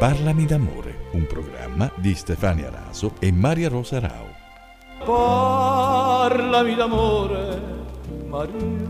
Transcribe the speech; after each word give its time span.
Parlami 0.00 0.46
d'amore, 0.46 1.08
un 1.12 1.26
programma 1.26 1.92
di 1.96 2.14
Stefania 2.14 2.70
Raso 2.70 3.16
e 3.18 3.30
Maria 3.30 3.68
Rosa 3.68 4.00
Rao. 4.00 4.34
Parlami 5.04 6.74
d'amore, 6.74 7.60
Maria. 8.26 8.88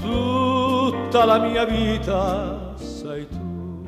Tutta 0.00 1.24
la 1.26 1.38
mia 1.40 1.66
vita 1.66 2.74
sei 2.78 3.28
tu. 3.28 3.86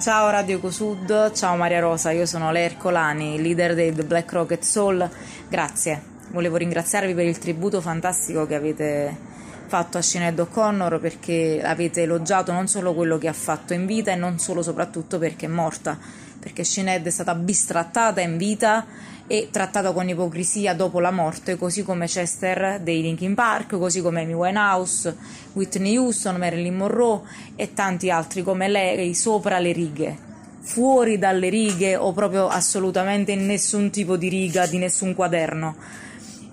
Ciao 0.00 0.30
Radio 0.30 0.56
Ecosud, 0.56 1.32
ciao 1.32 1.56
Maria 1.56 1.80
Rosa, 1.80 2.10
io 2.10 2.24
sono 2.24 2.50
Lea 2.52 2.64
Ercolani, 2.64 3.38
leader 3.38 3.74
del 3.74 3.94
The 3.94 4.04
Black 4.04 4.32
Rocket 4.32 4.62
Soul. 4.62 5.06
Grazie, 5.50 6.02
volevo 6.30 6.56
ringraziarvi 6.56 7.12
per 7.12 7.26
il 7.26 7.36
tributo 7.36 7.82
fantastico 7.82 8.46
che 8.46 8.54
avete 8.54 9.32
fatto 9.66 9.98
a 9.98 10.02
Sinead 10.02 10.38
O'Connor 10.38 10.98
perché 11.00 11.60
avete 11.64 12.02
elogiato 12.02 12.52
non 12.52 12.68
solo 12.68 12.94
quello 12.94 13.18
che 13.18 13.28
ha 13.28 13.32
fatto 13.32 13.72
in 13.72 13.86
vita 13.86 14.12
e 14.12 14.16
non 14.16 14.38
solo 14.38 14.62
soprattutto 14.62 15.18
perché 15.18 15.46
è 15.46 15.48
morta, 15.48 15.98
perché 16.38 16.64
Sinead 16.64 17.04
è 17.06 17.10
stata 17.10 17.34
bistrattata 17.34 18.20
in 18.20 18.36
vita 18.36 18.86
e 19.26 19.48
trattata 19.50 19.92
con 19.92 20.08
ipocrisia 20.08 20.74
dopo 20.74 21.00
la 21.00 21.10
morte, 21.10 21.56
così 21.56 21.82
come 21.82 22.06
Chester 22.06 22.80
dei 22.80 23.00
Linkin 23.00 23.34
Park, 23.34 23.78
così 23.78 24.02
come 24.02 24.22
Amy 24.22 24.34
Winehouse, 24.34 25.16
Whitney 25.54 25.96
Houston, 25.96 26.36
Marilyn 26.36 26.76
Monroe 26.76 27.22
e 27.56 27.72
tanti 27.72 28.10
altri 28.10 28.42
come 28.42 28.68
lei 28.68 29.14
sopra 29.14 29.58
le 29.58 29.72
righe, 29.72 30.16
fuori 30.60 31.18
dalle 31.18 31.48
righe 31.48 31.96
o 31.96 32.12
proprio 32.12 32.48
assolutamente 32.48 33.32
in 33.32 33.46
nessun 33.46 33.90
tipo 33.90 34.16
di 34.16 34.28
riga, 34.28 34.66
di 34.66 34.78
nessun 34.78 35.14
quaderno 35.14 36.02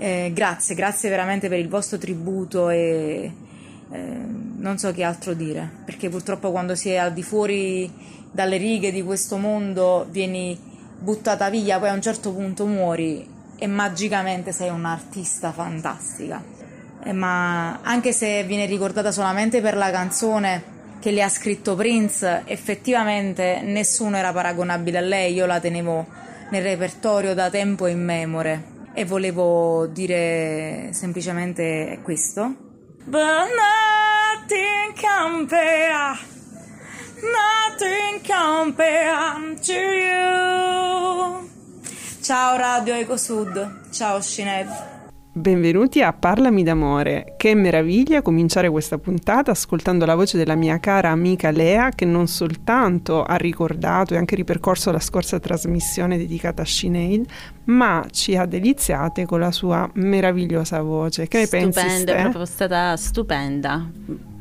eh, 0.02 0.32
grazie, 0.34 0.74
grazie 0.74 1.12
veramente 1.12 1.48
per 1.48 1.60
il 1.60 1.70
vostro 1.70 2.00
tributo 2.00 2.70
e 2.70 3.32
eh, 3.92 3.98
non 4.58 4.80
so 4.80 4.92
che 4.94 5.04
altro 5.04 5.36
dire, 5.36 5.70
perché 5.86 6.10
purtroppo 6.10 6.50
quando 6.50 6.74
si 6.74 6.90
è 6.90 6.96
al 6.96 7.14
di 7.14 7.22
fuori 7.22 7.88
dalle 8.32 8.58
righe 8.58 8.92
di 8.92 9.04
questo 9.04 9.38
mondo 9.38 10.08
vieni 10.10 10.60
buttata 10.98 11.52
via, 11.52 11.78
poi 11.78 11.90
a 11.90 11.94
un 11.94 12.02
certo 12.02 12.34
punto 12.34 12.66
muori 12.66 13.28
e 13.56 13.68
magicamente 13.68 14.52
sei 14.52 14.70
un'artista 14.70 15.52
fantastica. 15.52 16.44
Eh, 17.04 17.14
ma 17.14 17.82
anche 17.82 18.12
se 18.12 18.44
viene 18.44 18.66
ricordata 18.66 19.12
solamente 19.12 19.62
per 19.62 19.78
la 19.78 19.92
canzone 19.92 20.64
che 21.00 21.12
le 21.12 21.22
ha 21.22 21.30
scritto 21.30 21.76
Prince, 21.76 22.42
effettivamente 22.46 23.62
nessuno 23.62 24.18
era 24.18 24.34
paragonabile 24.34 24.98
a 24.98 25.02
lei, 25.02 25.34
io 25.36 25.46
la 25.46 25.60
tenevo 25.60 26.08
nel 26.50 26.64
repertorio 26.64 27.36
da 27.36 27.52
tempo 27.52 27.86
immemore 27.86 28.80
e 28.94 29.06
volevo 29.06 29.88
dire 29.88 30.90
semplicemente 30.92 32.00
questo. 32.04 32.56
Nothing 37.22 38.22
compare, 38.26 39.56
to 39.62 39.74
you. 39.74 41.50
Ciao 42.22 42.58
Radio 42.58 42.96
Ecosud, 42.96 43.92
ciao 43.92 44.22
Shined. 44.22 44.91
Benvenuti 45.34 46.02
a 46.02 46.12
Parlami 46.12 46.62
d'amore. 46.62 47.36
Che 47.38 47.56
meraviglia 47.56 48.22
cominciare 48.22 48.70
questa 48.70 48.98
puntata 48.98 49.52
ascoltando 49.52 50.06
la 50.06 50.16
voce 50.16 50.38
della 50.38 50.56
mia 50.56 50.78
cara 50.82 51.10
amica 51.10 51.52
Lea 51.52 51.92
che 51.92 52.04
non 52.04 52.28
soltanto 52.28 53.24
ha 53.24 53.38
ricordato 53.38 54.14
e 54.14 54.18
anche 54.18 54.36
ripercorso 54.36 54.92
la 54.92 55.00
scorsa 55.00 55.40
trasmissione 55.40 56.18
dedicata 56.18 56.64
a 56.64 56.66
Sinead, 56.66 57.26
ma 57.66 58.06
ci 58.12 58.36
ha 58.36 58.46
deliziate 58.46 59.26
con 59.26 59.40
la 59.40 59.52
sua 59.52 59.90
meravigliosa 59.94 60.82
voce. 60.82 61.30
Che 61.30 61.38
ne 61.38 61.46
stupenda, 61.46 61.82
pensi? 61.82 61.96
Stupenda, 61.96 62.20
è 62.20 62.22
proprio 62.24 62.46
stata 62.46 62.98
stupenda. 62.98 63.90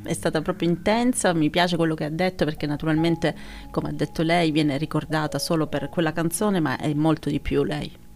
È 0.03 0.13
stata 0.13 0.43
proprio 0.43 0.69
intensa, 0.69 1.33
mi 1.33 1.51
piace 1.51 1.77
quello 1.77 1.95
che 1.95 2.03
ha 2.03 2.11
detto 2.11 2.45
perché 2.45 2.67
naturalmente, 2.67 3.37
come 3.71 3.91
ha 3.91 3.93
detto 3.93 4.23
lei, 4.23 4.51
viene 4.51 4.77
ricordata 4.77 5.39
solo 5.39 5.69
per 5.69 5.89
quella 5.89 6.13
canzone, 6.13 6.59
ma 6.59 6.79
è 6.79 6.93
molto 6.95 7.31
di 7.31 7.39
più 7.39 7.63
lei. 7.63 8.09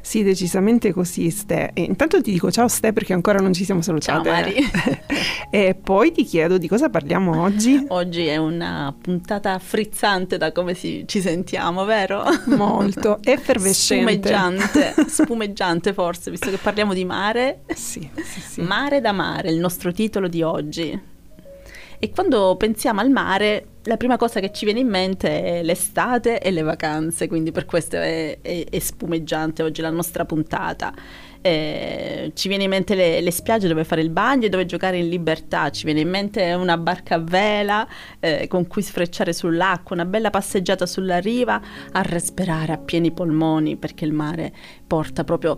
Sì, 0.00 0.22
decisamente 0.22 0.92
così, 0.92 1.30
Ste. 1.30 1.70
E 1.74 1.82
intanto 1.82 2.20
ti 2.20 2.32
dico 2.32 2.50
ciao 2.50 2.68
Ste 2.68 2.92
perché 2.92 3.12
ancora 3.12 3.38
non 3.38 3.52
ci 3.52 3.64
siamo 3.64 3.82
salutate. 3.82 4.28
Ciao 4.28 4.32
Mari. 4.32 4.54
e 5.50 5.74
poi 5.74 6.12
ti 6.12 6.24
chiedo 6.24 6.58
di 6.58 6.68
cosa 6.68 6.88
parliamo 6.88 7.40
oggi? 7.42 7.84
Oggi 7.88 8.26
è 8.26 8.36
una 8.36 8.94
puntata 9.00 9.58
frizzante 9.58 10.36
da 10.36 10.52
come 10.52 10.74
si, 10.74 11.04
ci 11.06 11.20
sentiamo, 11.20 11.84
vero? 11.84 12.24
Molto, 12.46 13.18
effervescente. 13.24 14.12
Spumeggiante, 14.12 14.94
spumeggiante 15.08 15.92
forse, 15.92 16.30
visto 16.30 16.50
che 16.50 16.58
parliamo 16.58 16.94
di 16.94 17.04
mare. 17.04 17.62
Sì, 17.74 18.08
sì, 18.22 18.40
sì. 18.40 18.60
Mare 18.62 19.00
da 19.00 19.12
mare, 19.12 19.50
il 19.50 19.58
nostro 19.58 19.92
titolo 19.92 20.28
di 20.28 20.42
oggi. 20.42 21.10
E 22.04 22.10
quando 22.10 22.56
pensiamo 22.56 23.00
al 23.00 23.10
mare, 23.10 23.66
la 23.84 23.96
prima 23.96 24.16
cosa 24.16 24.40
che 24.40 24.50
ci 24.50 24.64
viene 24.64 24.80
in 24.80 24.88
mente 24.88 25.40
è 25.40 25.62
l'estate 25.62 26.40
e 26.40 26.50
le 26.50 26.62
vacanze, 26.62 27.28
quindi 27.28 27.52
per 27.52 27.64
questo 27.64 27.94
è, 27.94 28.40
è, 28.42 28.66
è 28.68 28.78
spumeggiante 28.80 29.62
oggi 29.62 29.82
la 29.82 29.90
nostra 29.90 30.24
puntata. 30.24 30.92
Eh, 31.40 32.32
ci 32.34 32.48
viene 32.48 32.64
in 32.64 32.70
mente 32.70 32.96
le, 32.96 33.20
le, 33.20 33.30
spiagge 33.30 33.68
dove 33.68 33.84
fare 33.84 34.00
il 34.00 34.10
bagno 34.10 34.46
e 34.46 34.48
dove 34.48 34.66
giocare 34.66 34.98
in 34.98 35.08
libertà, 35.08 35.70
ci 35.70 35.84
viene 35.84 36.00
in 36.00 36.08
mente 36.08 36.52
una 36.54 36.76
barca 36.76 37.14
a 37.14 37.20
vela 37.20 37.86
eh, 38.18 38.48
con 38.48 38.66
cui 38.66 38.82
sfrecciare 38.82 39.32
sull'acqua, 39.32 39.94
una 39.94 40.04
bella 40.04 40.30
passeggiata 40.30 40.86
sulla 40.86 41.18
riva 41.20 41.60
a 41.92 42.02
respirare 42.02 42.72
a 42.72 42.78
pieni 42.78 43.12
polmoni 43.12 43.76
perché 43.76 44.04
il 44.04 44.12
mare 44.12 44.52
porta 44.88 45.22
proprio... 45.22 45.56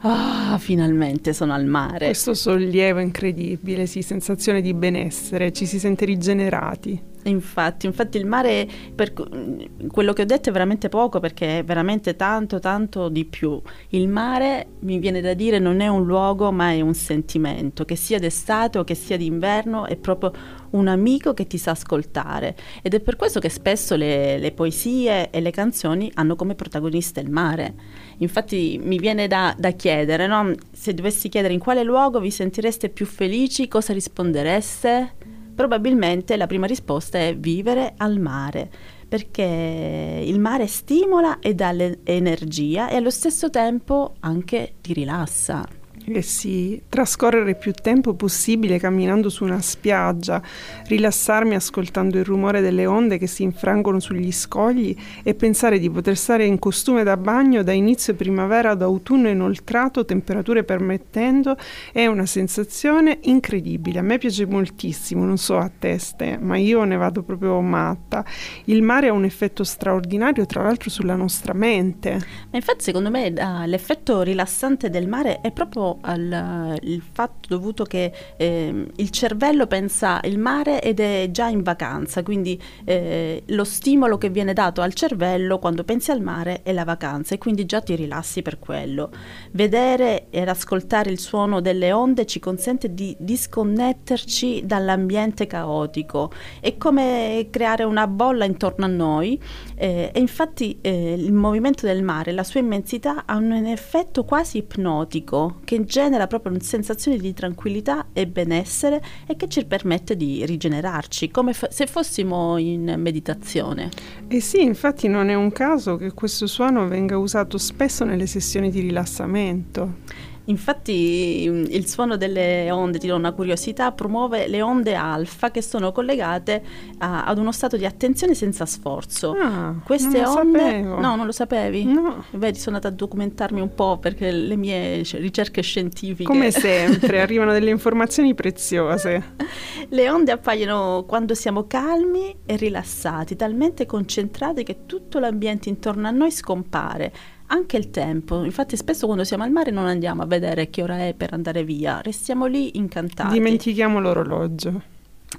Ah, 0.00 0.52
oh, 0.54 0.58
finalmente 0.58 1.32
sono 1.32 1.52
al 1.52 1.64
mare. 1.64 2.06
Questo 2.06 2.34
sollievo 2.34 3.00
incredibile, 3.00 3.86
sì, 3.86 4.02
sensazione 4.02 4.60
di 4.60 4.74
benessere, 4.74 5.52
ci 5.52 5.66
si 5.66 5.78
sente 5.78 6.04
rigenerati. 6.04 7.00
Infatti, 7.24 7.86
infatti 7.86 8.16
il 8.16 8.26
mare, 8.26 8.66
per 8.94 9.12
quello 9.12 10.12
che 10.12 10.22
ho 10.22 10.24
detto 10.24 10.48
è 10.48 10.52
veramente 10.52 10.88
poco 10.88 11.20
perché 11.20 11.58
è 11.58 11.64
veramente 11.64 12.16
tanto, 12.16 12.58
tanto 12.58 13.08
di 13.08 13.24
più. 13.24 13.60
Il 13.90 14.08
mare, 14.08 14.66
mi 14.80 14.98
viene 14.98 15.20
da 15.20 15.34
dire, 15.34 15.58
non 15.58 15.80
è 15.80 15.88
un 15.88 16.06
luogo 16.06 16.52
ma 16.52 16.70
è 16.70 16.80
un 16.80 16.94
sentimento, 16.94 17.84
che 17.84 17.96
sia 17.96 18.18
d'estate 18.18 18.78
o 18.78 18.84
che 18.84 18.94
sia 18.94 19.16
d'inverno, 19.16 19.86
è 19.86 19.96
proprio 19.96 20.32
un 20.70 20.88
amico 20.88 21.34
che 21.34 21.46
ti 21.46 21.58
sa 21.58 21.70
ascoltare 21.70 22.54
ed 22.82 22.94
è 22.94 23.00
per 23.00 23.16
questo 23.16 23.40
che 23.40 23.48
spesso 23.48 23.96
le, 23.96 24.38
le 24.38 24.52
poesie 24.52 25.30
e 25.30 25.40
le 25.40 25.50
canzoni 25.50 26.10
hanno 26.14 26.36
come 26.36 26.54
protagonista 26.54 27.20
il 27.20 27.30
mare. 27.30 27.74
Infatti 28.18 28.78
mi 28.82 28.98
viene 28.98 29.26
da, 29.28 29.54
da 29.56 29.70
chiedere, 29.70 30.26
no? 30.26 30.52
se 30.72 30.94
dovessi 30.94 31.28
chiedere 31.28 31.54
in 31.54 31.60
quale 31.60 31.82
luogo 31.82 32.20
vi 32.20 32.30
sentireste 32.30 32.88
più 32.88 33.06
felici, 33.06 33.68
cosa 33.68 33.92
rispondereste? 33.92 35.14
Probabilmente 35.58 36.36
la 36.36 36.46
prima 36.46 36.66
risposta 36.66 37.18
è 37.18 37.36
vivere 37.36 37.94
al 37.96 38.20
mare, 38.20 38.70
perché 39.08 40.22
il 40.24 40.38
mare 40.38 40.68
stimola 40.68 41.40
e 41.40 41.52
dà 41.52 41.74
energia 42.04 42.88
e 42.88 42.94
allo 42.94 43.10
stesso 43.10 43.50
tempo 43.50 44.14
anche 44.20 44.74
ti 44.80 44.92
rilassa. 44.92 45.77
Eh 46.10 46.22
sì, 46.22 46.80
trascorrere 46.88 47.54
più 47.54 47.72
tempo 47.72 48.14
possibile 48.14 48.78
camminando 48.78 49.28
su 49.28 49.44
una 49.44 49.60
spiaggia, 49.60 50.40
rilassarmi 50.86 51.54
ascoltando 51.54 52.16
il 52.16 52.24
rumore 52.24 52.62
delle 52.62 52.86
onde 52.86 53.18
che 53.18 53.26
si 53.26 53.42
infrangono 53.42 54.00
sugli 54.00 54.32
scogli 54.32 54.96
e 55.22 55.34
pensare 55.34 55.78
di 55.78 55.90
poter 55.90 56.16
stare 56.16 56.46
in 56.46 56.58
costume 56.58 57.02
da 57.02 57.18
bagno 57.18 57.62
da 57.62 57.72
inizio 57.72 58.14
primavera 58.14 58.70
ad 58.70 58.80
autunno 58.80 59.28
inoltrato, 59.28 60.06
temperature 60.06 60.64
permettendo, 60.64 61.58
è 61.92 62.06
una 62.06 62.24
sensazione 62.24 63.18
incredibile. 63.24 63.98
A 63.98 64.02
me 64.02 64.16
piace 64.16 64.46
moltissimo, 64.46 65.26
non 65.26 65.36
so 65.36 65.58
a 65.58 65.70
teste, 65.78 66.38
ma 66.40 66.56
io 66.56 66.84
ne 66.84 66.96
vado 66.96 67.22
proprio 67.22 67.60
matta. 67.60 68.24
Il 68.64 68.80
mare 68.80 69.08
ha 69.08 69.12
un 69.12 69.24
effetto 69.24 69.62
straordinario, 69.62 70.46
tra 70.46 70.62
l'altro, 70.62 70.88
sulla 70.88 71.16
nostra 71.16 71.52
mente. 71.52 72.12
Ma 72.50 72.56
infatti, 72.56 72.84
secondo 72.84 73.10
me, 73.10 73.26
uh, 73.26 73.66
l'effetto 73.66 74.22
rilassante 74.22 74.88
del 74.88 75.06
mare 75.06 75.42
è 75.42 75.52
proprio 75.52 75.97
al 76.00 77.00
fatto 77.12 77.48
dovuto 77.48 77.84
che 77.84 78.12
eh, 78.36 78.86
il 78.94 79.10
cervello 79.10 79.66
pensa 79.66 80.20
il 80.24 80.38
mare 80.38 80.82
ed 80.82 81.00
è 81.00 81.28
già 81.30 81.48
in 81.48 81.62
vacanza, 81.62 82.22
quindi 82.22 82.60
eh, 82.84 83.42
lo 83.46 83.64
stimolo 83.64 84.18
che 84.18 84.30
viene 84.30 84.52
dato 84.52 84.80
al 84.80 84.94
cervello 84.94 85.58
quando 85.58 85.84
pensi 85.84 86.10
al 86.10 86.20
mare 86.20 86.62
è 86.62 86.72
la 86.72 86.84
vacanza 86.84 87.34
e 87.34 87.38
quindi 87.38 87.66
già 87.66 87.80
ti 87.80 87.94
rilassi 87.94 88.42
per 88.42 88.58
quello. 88.58 89.10
Vedere 89.52 90.26
ed 90.30 90.48
ascoltare 90.48 91.10
il 91.10 91.18
suono 91.18 91.60
delle 91.60 91.92
onde 91.92 92.26
ci 92.26 92.40
consente 92.40 92.94
di 92.94 93.16
disconnetterci 93.18 94.62
dall'ambiente 94.64 95.46
caotico, 95.46 96.30
è 96.60 96.76
come 96.76 97.48
creare 97.50 97.84
una 97.84 98.06
bolla 98.06 98.44
intorno 98.44 98.84
a 98.84 98.88
noi 98.88 99.40
eh, 99.76 100.10
e 100.12 100.20
infatti 100.20 100.78
eh, 100.80 101.12
il 101.12 101.32
movimento 101.32 101.86
del 101.86 102.02
mare, 102.02 102.32
la 102.32 102.44
sua 102.44 102.60
immensità 102.60 103.24
ha 103.26 103.36
un 103.36 103.52
effetto 103.52 104.24
quasi 104.24 104.58
ipnotico 104.58 105.60
che 105.64 105.74
genera 105.88 106.26
proprio 106.26 106.52
una 106.52 106.60
sensazione 106.60 107.16
di 107.16 107.32
tranquillità 107.32 108.08
e 108.12 108.26
benessere 108.28 109.02
e 109.26 109.34
che 109.34 109.48
ci 109.48 109.64
permette 109.64 110.16
di 110.16 110.44
rigenerarci, 110.44 111.30
come 111.30 111.54
f- 111.54 111.68
se 111.70 111.86
fossimo 111.86 112.58
in 112.58 112.94
meditazione. 112.98 113.88
E 114.28 114.40
sì, 114.40 114.62
infatti 114.62 115.08
non 115.08 115.30
è 115.30 115.34
un 115.34 115.50
caso 115.50 115.96
che 115.96 116.12
questo 116.12 116.46
suono 116.46 116.86
venga 116.86 117.16
usato 117.16 117.58
spesso 117.58 118.04
nelle 118.04 118.26
sessioni 118.26 118.70
di 118.70 118.80
rilassamento. 118.80 120.36
Infatti 120.48 121.46
mm, 121.48 121.64
il 121.68 121.86
suono 121.86 122.16
delle 122.16 122.70
onde, 122.70 122.98
ti 122.98 123.06
do 123.06 123.16
una 123.16 123.32
curiosità, 123.32 123.92
promuove 123.92 124.48
le 124.48 124.62
onde 124.62 124.94
alfa 124.94 125.50
che 125.50 125.62
sono 125.62 125.92
collegate 125.92 126.62
a, 126.98 127.24
ad 127.24 127.38
uno 127.38 127.52
stato 127.52 127.76
di 127.76 127.84
attenzione 127.84 128.34
senza 128.34 128.66
sforzo. 128.66 129.36
Ah, 129.38 129.74
Queste 129.84 130.24
onde... 130.24 130.58
sapevo. 130.58 131.00
No, 131.00 131.16
non 131.16 131.26
lo 131.26 131.32
sapevi? 131.32 131.84
No. 131.84 132.24
Vedi, 132.32 132.58
sono 132.58 132.76
andata 132.76 132.92
a 132.92 132.96
documentarmi 132.96 133.60
un 133.60 133.74
po' 133.74 133.98
perché 133.98 134.30
le 134.30 134.56
mie 134.56 135.02
ricerche 135.02 135.62
scientifiche... 135.62 136.24
Come 136.24 136.50
sempre, 136.52 137.20
arrivano 137.20 137.52
delle 137.52 137.70
informazioni 137.70 138.34
preziose. 138.34 139.34
Le 139.90 140.10
onde 140.10 140.32
appaiono 140.32 141.04
quando 141.06 141.34
siamo 141.34 141.66
calmi 141.66 142.34
e 142.44 142.56
rilassati, 142.56 143.36
talmente 143.36 143.86
concentrati 143.86 144.62
che 144.62 144.86
tutto 144.86 145.18
l'ambiente 145.18 145.68
intorno 145.68 146.08
a 146.08 146.10
noi 146.10 146.30
scompare. 146.30 147.12
Anche 147.50 147.78
il 147.78 147.90
tempo, 147.90 148.44
infatti 148.44 148.76
spesso 148.76 149.06
quando 149.06 149.24
siamo 149.24 149.42
al 149.42 149.50
mare 149.50 149.70
non 149.70 149.86
andiamo 149.86 150.22
a 150.22 150.26
vedere 150.26 150.68
che 150.68 150.82
ora 150.82 151.06
è 151.06 151.14
per 151.14 151.32
andare 151.32 151.64
via, 151.64 152.00
restiamo 152.02 152.44
lì 152.44 152.76
incantati. 152.76 153.32
Dimentichiamo 153.32 154.00
l'orologio. 154.00 154.82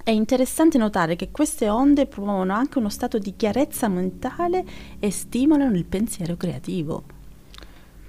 È 0.03 0.09
interessante 0.09 0.79
notare 0.79 1.15
che 1.15 1.29
queste 1.31 1.69
onde 1.69 2.07
promuovono 2.07 2.53
anche 2.53 2.79
uno 2.79 2.89
stato 2.89 3.19
di 3.19 3.35
chiarezza 3.35 3.88
mentale 3.88 4.65
e 5.00 5.11
stimolano 5.11 5.75
il 5.75 5.85
pensiero 5.85 6.35
creativo. 6.35 7.03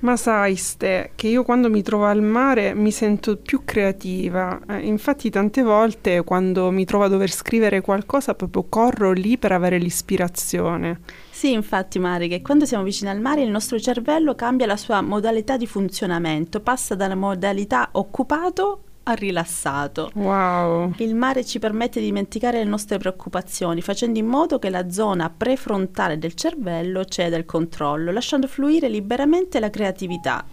Ma 0.00 0.17
sai, 0.17 0.56
Ste, 0.56 1.11
che 1.14 1.29
io 1.29 1.43
quando 1.43 1.69
mi 1.69 1.82
trovo 1.82 2.06
al 2.06 2.23
mare 2.23 2.75
mi 2.75 2.91
sento 2.91 3.37
più 3.37 3.64
creativa. 3.64 4.58
Eh, 4.67 4.87
infatti 4.87 5.29
tante 5.29 5.62
volte 5.62 6.25
quando 6.25 6.70
mi 6.70 6.87
trovo 6.87 7.05
a 7.05 7.08
dover 7.08 7.31
scrivere 7.31 7.82
qualcosa 7.82 8.35
proprio 8.35 8.64
corro 8.69 9.12
lì 9.12 9.37
per 9.37 9.52
avere 9.52 9.79
l'ispirazione. 9.79 11.00
Sì, 11.31 11.52
infatti, 11.52 11.99
Mari, 11.99 12.29
che 12.29 12.41
quando 12.41 12.64
siamo 12.64 12.85
vicini 12.85 13.11
al 13.11 13.20
mare 13.20 13.43
il 13.43 13.50
nostro 13.50 13.79
cervello 13.79 14.35
cambia 14.35 14.67
la 14.67 14.76
sua 14.76 15.02
modalità 15.02 15.58
di 15.58 15.67
funzionamento, 15.67 16.61
passa 16.61 16.94
dalla 16.94 17.14
modalità 17.14 17.91
occupato 17.93 18.85
rilassato. 19.05 20.11
Wow. 20.14 20.93
Il 20.99 21.14
mare 21.14 21.44
ci 21.44 21.58
permette 21.58 22.00
di 22.00 22.06
dimenticare 22.06 22.58
le 22.58 22.69
nostre 22.69 22.99
preoccupazioni, 22.99 23.81
facendo 23.81 24.19
in 24.19 24.26
modo 24.26 24.58
che 24.58 24.70
la 24.70 24.91
zona 24.91 25.31
prefrontale 25.31 26.19
del 26.19 26.35
cervello 26.35 27.05
ceda 27.05 27.37
il 27.37 27.44
controllo, 27.44 28.12
lasciando 28.12 28.47
fluire 28.47 28.88
liberamente 28.88 29.61
la 29.61 29.70
creatività. 29.70 30.44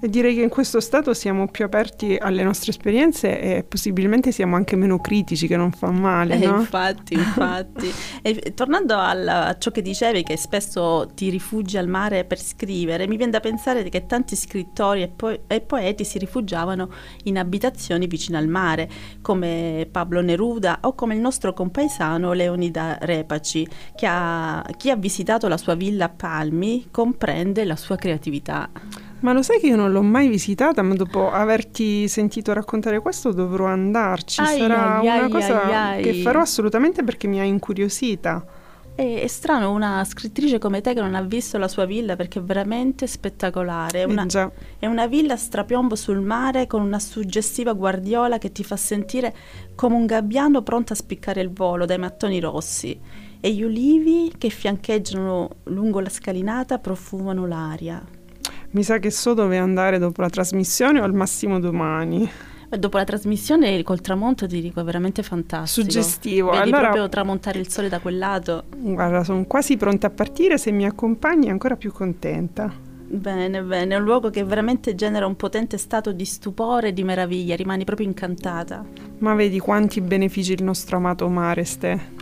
E 0.00 0.08
direi 0.08 0.34
che 0.34 0.42
in 0.42 0.48
questo 0.48 0.80
stato 0.80 1.14
siamo 1.14 1.48
più 1.48 1.64
aperti 1.64 2.16
alle 2.20 2.42
nostre 2.42 2.70
esperienze 2.70 3.40
e 3.40 3.64
possibilmente 3.64 4.30
siamo 4.30 4.54
anche 4.56 4.76
meno 4.76 4.98
critici, 4.98 5.46
che 5.46 5.56
non 5.56 5.72
fa 5.72 5.90
male, 5.90 6.34
Eh, 6.34 6.46
no? 6.46 6.58
infatti, 6.60 7.14
infatti. 7.14 7.90
e, 8.22 8.52
tornando 8.54 8.94
al- 8.96 9.26
a 9.28 9.58
ciò 9.58 9.70
che 9.70 9.82
dicevi, 9.82 10.22
che 10.22 10.36
spesso 10.36 11.10
ti 11.14 11.30
rifugi 11.30 11.78
al 11.78 11.88
mare 11.88 12.24
per 12.24 12.38
scrivere, 12.40 13.06
mi 13.08 13.16
viene 13.16 13.32
da 13.32 13.40
pensare 13.40 13.82
che 13.88 14.06
tanti 14.06 14.36
scrittori 14.36 15.02
e, 15.02 15.08
po- 15.08 15.40
e 15.46 15.60
poeti 15.60 16.04
si 16.04 16.18
rifugiavano 16.18 16.90
in 17.24 17.38
abitazioni 17.38 18.06
vicino 18.06 18.36
al 18.38 18.48
mare, 18.48 18.88
come 19.22 19.88
Pablo 19.90 20.20
Neruda 20.20 20.78
o 20.82 20.94
come 20.94 21.14
il 21.14 21.20
nostro 21.20 21.52
compaesano 21.54 22.32
Leonida 22.32 22.98
Repaci, 23.00 23.66
che 23.94 24.06
ha, 24.06 24.64
chi 24.76 24.90
ha 24.90 24.96
visitato 24.96 25.48
la 25.48 25.56
sua 25.56 25.74
villa 25.74 26.04
a 26.06 26.08
Palmi 26.10 26.88
comprende 26.90 27.64
la 27.64 27.76
sua 27.76 27.96
creatività. 27.96 28.68
Ma 29.20 29.32
lo 29.32 29.42
sai 29.42 29.58
che 29.60 29.66
io 29.68 29.76
non 29.76 29.92
l'ho 29.92 30.02
mai 30.02 30.28
visitata, 30.28 30.82
ma 30.82 30.94
dopo 30.94 31.30
averti 31.30 32.06
sentito 32.06 32.52
raccontare 32.52 33.00
questo 33.00 33.32
dovrò 33.32 33.66
andarci. 33.66 34.40
Ai, 34.40 34.58
Sarà 34.58 34.98
ai, 34.98 35.06
una 35.08 35.22
ai, 35.24 35.30
cosa 35.30 35.96
che 36.00 36.14
farò 36.14 36.40
assolutamente 36.40 37.02
perché 37.02 37.26
mi 37.26 37.40
ha 37.40 37.44
incuriosita. 37.44 38.44
È, 38.94 39.20
è 39.20 39.26
strano 39.26 39.72
una 39.72 40.04
scrittrice 40.04 40.58
come 40.58 40.80
te 40.80 40.94
che 40.94 41.00
non 41.00 41.14
ha 41.14 41.22
visto 41.22 41.58
la 41.58 41.68
sua 41.68 41.84
villa 41.86 42.16
perché 42.16 42.38
è 42.38 42.42
veramente 42.42 43.06
spettacolare. 43.06 44.02
È 44.02 44.06
Eh 44.06 44.06
una, 44.06 44.26
già. 44.26 44.50
è 44.78 44.86
una 44.86 45.06
villa 45.06 45.34
a 45.34 45.36
strapiombo 45.36 45.94
sul 45.96 46.20
mare 46.20 46.66
con 46.66 46.80
una 46.82 46.98
suggestiva 46.98 47.72
guardiola 47.74 48.38
che 48.38 48.52
ti 48.52 48.64
fa 48.64 48.76
sentire 48.76 49.34
come 49.74 49.96
un 49.96 50.06
gabbiano 50.06 50.62
pronto 50.62 50.92
a 50.92 50.96
spiccare 50.96 51.40
il 51.40 51.50
volo 51.50 51.84
dai 51.84 51.98
mattoni 51.98 52.40
rossi. 52.40 52.98
E 53.40 53.52
gli 53.52 53.62
ulivi 53.62 54.32
che 54.38 54.48
fiancheggiano 54.50 55.48
lungo 55.64 56.00
la 56.00 56.08
scalinata 56.08 56.78
profumano 56.78 57.46
l'aria. 57.46 58.02
Mi 58.76 58.82
sa 58.82 58.98
che 58.98 59.10
so 59.10 59.32
dove 59.32 59.56
andare 59.56 59.96
dopo 59.96 60.20
la 60.20 60.28
trasmissione 60.28 61.00
o 61.00 61.04
al 61.04 61.14
massimo 61.14 61.58
domani. 61.58 62.30
Dopo 62.68 62.98
la 62.98 63.04
trasmissione 63.04 63.82
col 63.82 64.02
tramonto 64.02 64.46
ti 64.46 64.60
dico 64.60 64.80
è 64.80 64.84
veramente 64.84 65.22
fantastico. 65.22 65.88
Suggestivo. 65.88 66.50
Vedi 66.50 66.64
Allora- 66.64 66.80
proprio 66.80 67.08
tramontare 67.08 67.58
il 67.58 67.70
sole 67.70 67.88
da 67.88 68.00
quel 68.00 68.18
lato. 68.18 68.64
Guarda, 68.76 69.24
sono 69.24 69.46
quasi 69.46 69.78
pronta 69.78 70.08
a 70.08 70.10
partire, 70.10 70.58
se 70.58 70.72
mi 70.72 70.84
accompagni 70.84 71.48
ancora 71.48 71.76
più 71.76 71.90
contenta. 71.90 72.70
Bene, 73.08 73.62
bene, 73.62 73.94
è 73.94 73.98
un 73.98 74.04
luogo 74.04 74.28
che 74.28 74.44
veramente 74.44 74.94
genera 74.94 75.26
un 75.26 75.36
potente 75.36 75.78
stato 75.78 76.12
di 76.12 76.26
stupore 76.26 76.88
e 76.88 76.92
di 76.92 77.02
meraviglia, 77.02 77.56
rimani 77.56 77.84
proprio 77.84 78.06
incantata. 78.06 78.84
Ma 79.20 79.32
vedi 79.32 79.58
quanti 79.58 80.02
benefici 80.02 80.52
il 80.52 80.62
nostro 80.62 80.98
amato 80.98 81.26
mare, 81.30 81.64
Ste. 81.64 82.15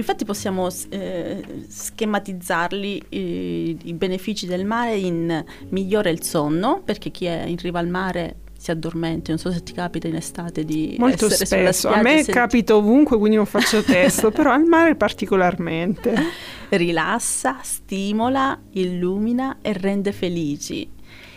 Infatti 0.00 0.24
possiamo 0.24 0.68
eh, 0.88 1.42
schematizzarli 1.68 3.02
eh, 3.10 3.76
i 3.82 3.92
benefici 3.92 4.46
del 4.46 4.64
mare 4.64 4.96
in 4.96 5.44
migliora 5.68 6.08
il 6.08 6.22
sonno, 6.22 6.80
perché 6.82 7.10
chi 7.10 7.26
è 7.26 7.44
in 7.44 7.58
riva 7.58 7.80
al 7.80 7.88
mare 7.88 8.36
si 8.56 8.70
addormenta, 8.70 9.30
non 9.30 9.38
so 9.38 9.52
se 9.52 9.62
ti 9.62 9.74
capita 9.74 10.08
in 10.08 10.14
estate 10.16 10.64
di 10.64 10.96
Molto 10.98 11.26
essere 11.26 11.44
sulla 11.44 11.72
spesso. 11.72 11.88
A 11.88 11.90
spiaggia 11.92 12.08
me 12.08 12.20
e 12.20 12.24
sen- 12.24 12.34
capita 12.34 12.76
ovunque, 12.76 13.18
quindi 13.18 13.36
non 13.36 13.44
faccio 13.44 13.82
testo, 13.82 14.30
però 14.32 14.52
al 14.52 14.64
mare 14.64 14.96
particolarmente. 14.96 16.14
rilassa, 16.70 17.58
stimola, 17.62 18.58
illumina 18.72 19.58
e 19.60 19.74
rende 19.74 20.12
felici. 20.12 20.88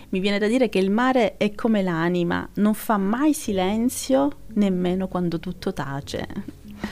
Mi 0.10 0.20
viene 0.20 0.40
da 0.40 0.48
dire 0.48 0.70
che 0.70 0.80
il 0.80 0.90
mare 0.90 1.36
è 1.36 1.54
come 1.54 1.82
l'anima, 1.82 2.48
non 2.56 2.74
fa 2.74 2.96
mai 2.96 3.34
silenzio 3.34 4.30
nemmeno 4.54 5.10
quando 5.10 5.38
tutto 5.40 5.74
tace. 5.74 6.28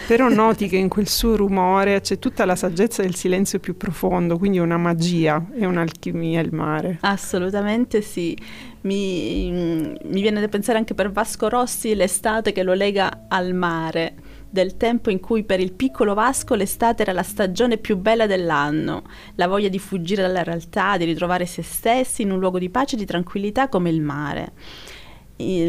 Però 0.08 0.28
noti 0.30 0.68
che 0.68 0.78
in 0.78 0.90
quel 0.90 1.08
suo 1.08 1.36
rumore 1.36 2.02
c'è 2.02 2.20
tutta 2.20 2.46
la 2.46 2.56
saggezza 2.56 3.02
del 3.02 3.16
silenzio 3.16 3.60
più 3.60 3.78
profondo, 3.78 4.38
quindi 4.38 4.60
una 4.60 4.78
magia 4.78 5.46
e 5.54 5.66
un'alchimia 5.66 6.42
il 6.42 6.54
mare. 6.54 6.98
Assolutamente 7.02 8.02
sì. 8.02 8.38
Mi, 8.82 9.52
mi 9.52 10.22
viene 10.22 10.42
da 10.42 10.48
pensare 10.48 10.78
anche 10.78 10.96
per 10.96 11.12
Vasco 11.12 11.48
Rossi 11.50 11.94
l'estate 11.94 12.52
che 12.52 12.64
lo 12.64 12.74
lega 12.74 13.26
al 13.28 13.54
mare, 13.54 14.16
del 14.50 14.76
tempo 14.76 15.10
in 15.10 15.20
cui 15.20 15.44
per 15.44 15.60
il 15.60 15.72
piccolo 15.72 16.14
Vasco 16.14 16.56
l'estate 16.56 17.04
era 17.04 17.14
la 17.14 17.24
stagione 17.24 17.78
più 17.78 17.96
bella 17.96 18.28
dell'anno, 18.28 19.04
la 19.36 19.48
voglia 19.48 19.70
di 19.70 19.80
fuggire 19.80 20.22
dalla 20.22 20.44
realtà, 20.44 20.98
di 20.98 21.06
ritrovare 21.06 21.46
se 21.46 21.62
stessi 21.62 22.24
in 22.24 22.32
un 22.32 22.40
luogo 22.40 22.60
di 22.60 22.70
pace 22.70 22.96
e 22.96 23.00
di 23.00 23.06
tranquillità 23.06 23.70
come 23.70 23.90
il 23.90 24.02
mare. 24.02 24.52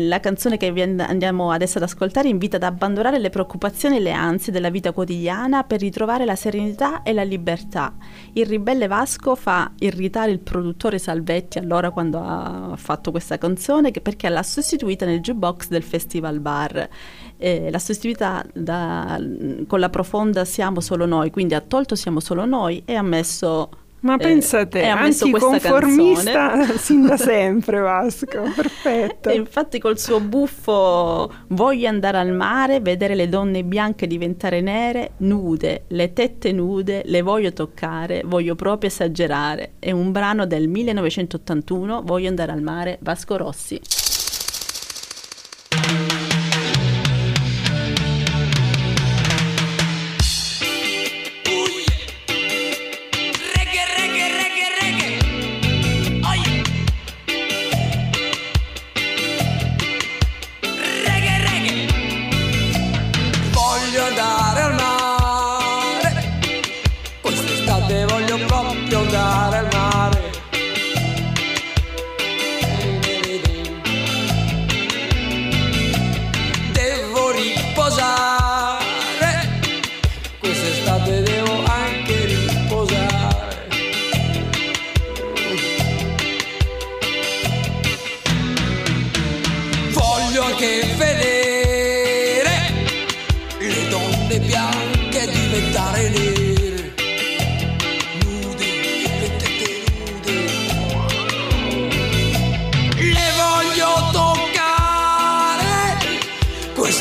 La 0.07 0.21
canzone 0.21 0.57
che 0.57 0.67
andiamo 0.99 1.51
adesso 1.51 1.79
ad 1.79 1.85
ascoltare 1.85 2.29
invita 2.29 2.57
ad 2.57 2.63
abbandonare 2.63 3.19
le 3.19 3.31
preoccupazioni 3.31 3.97
e 3.97 4.01
le 4.01 4.13
ansie 4.13 4.53
della 4.53 4.71
vita 4.71 4.93
quotidiana 4.93 5.65
per 5.65 5.81
ritrovare 5.81 6.25
la 6.25 6.37
serenità 6.37 7.03
e 7.03 7.13
la 7.13 7.23
libertà. 7.23 7.95
Il 8.33 8.47
ribelle 8.47 8.87
Vasco 8.87 9.35
fa 9.35 9.73
irritare 9.79 10.31
il 10.31 10.41
produttore 10.41 10.99
Salvetti 10.99 11.59
allora 11.59 11.91
quando 11.91 12.19
ha 12.19 12.75
fatto 12.77 13.11
questa 13.11 13.39
canzone 13.39 13.91
perché 13.91 14.29
l'ha 14.29 14.43
sostituita 14.43 15.07
nel 15.07 15.21
jukebox 15.21 15.69
del 15.69 15.83
Festival 15.83 16.41
Bar. 16.41 16.89
Eh, 17.37 17.71
l'ha 17.71 17.79
sostituita 17.79 18.45
da- 18.53 19.21
con 19.67 19.81
la 19.81 19.89
profonda 19.91 20.45
Siamo 20.45 20.81
solo 20.81 21.07
noi, 21.07 21.31
quindi 21.31 21.55
ha 21.55 21.61
tolto 21.61 21.95
Siamo 21.95 22.21
solo 22.21 22.45
noi 22.45 22.83
e 22.85 22.95
ha 22.95 23.03
messo 23.03 23.71
Ma 24.03 24.15
Eh, 24.15 24.19
pensa 24.19 24.61
a 24.61 24.67
te, 24.67 24.89
e 24.89 24.95
messo 24.95 25.29
questa 25.31 25.49
anticonformista 25.49 26.67
sin 26.79 27.07
da 27.07 27.17
sempre 27.19 27.81
Vasco, 27.81 28.43
perfetto. 28.55 29.29
E 29.29 29.35
infatti 29.35 29.79
col 29.79 29.99
suo 29.99 30.21
buffo 30.21 31.33
voglio 31.49 31.89
andare 31.89 32.19
al 32.19 32.33
mare, 32.33 32.81
vedere 32.81 33.15
le 33.15 33.29
donne 33.29 33.63
bianche 33.65 34.07
diventare 34.07 34.61
nere, 34.61 35.13
nude, 35.19 35.85
le 35.89 36.13
tette 36.13 36.53
nude, 36.53 37.03
le 37.05 37.23
voglio 37.23 37.53
toccare, 37.53 38.23
voglio 38.25 38.55
proprio 38.57 38.91
esagerare. 38.91 39.73
È 39.79 39.91
un 39.91 40.13
brano 40.13 40.47
del 40.47 40.69
1981, 40.69 42.03
Voglio 42.05 42.29
andare 42.29 42.53
al 42.53 42.63
mare, 42.63 42.99
Vasco 43.01 43.37
Rossi. 43.37 44.02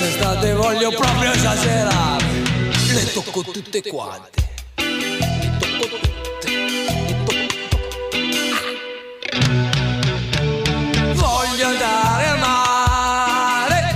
Quest'estate 0.01 0.53
voglio 0.53 0.89
proprio 0.89 1.31
esagerare, 1.31 2.25
le 2.91 3.11
tocco 3.13 3.43
tutte 3.43 3.83
quante. 3.83 4.49
Voglio 11.13 11.67
andare 11.67 12.27
al 12.27 12.39
mare 12.39 13.95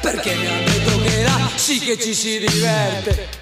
perché 0.00 0.34
mi 0.36 0.46
hanno 0.46 0.64
detto 0.64 1.02
che 1.02 1.22
là 1.22 1.50
sì 1.54 1.80
che 1.80 1.98
ci 1.98 2.14
si 2.14 2.38
diverte. 2.38 3.35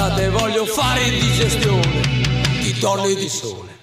Quest'estate 0.00 0.30
voglio 0.30 0.64
fare 0.64 1.02
indigestione 1.02 2.00
di 2.62 2.72
donne 2.80 3.14
di 3.14 3.28
sole. 3.28 3.79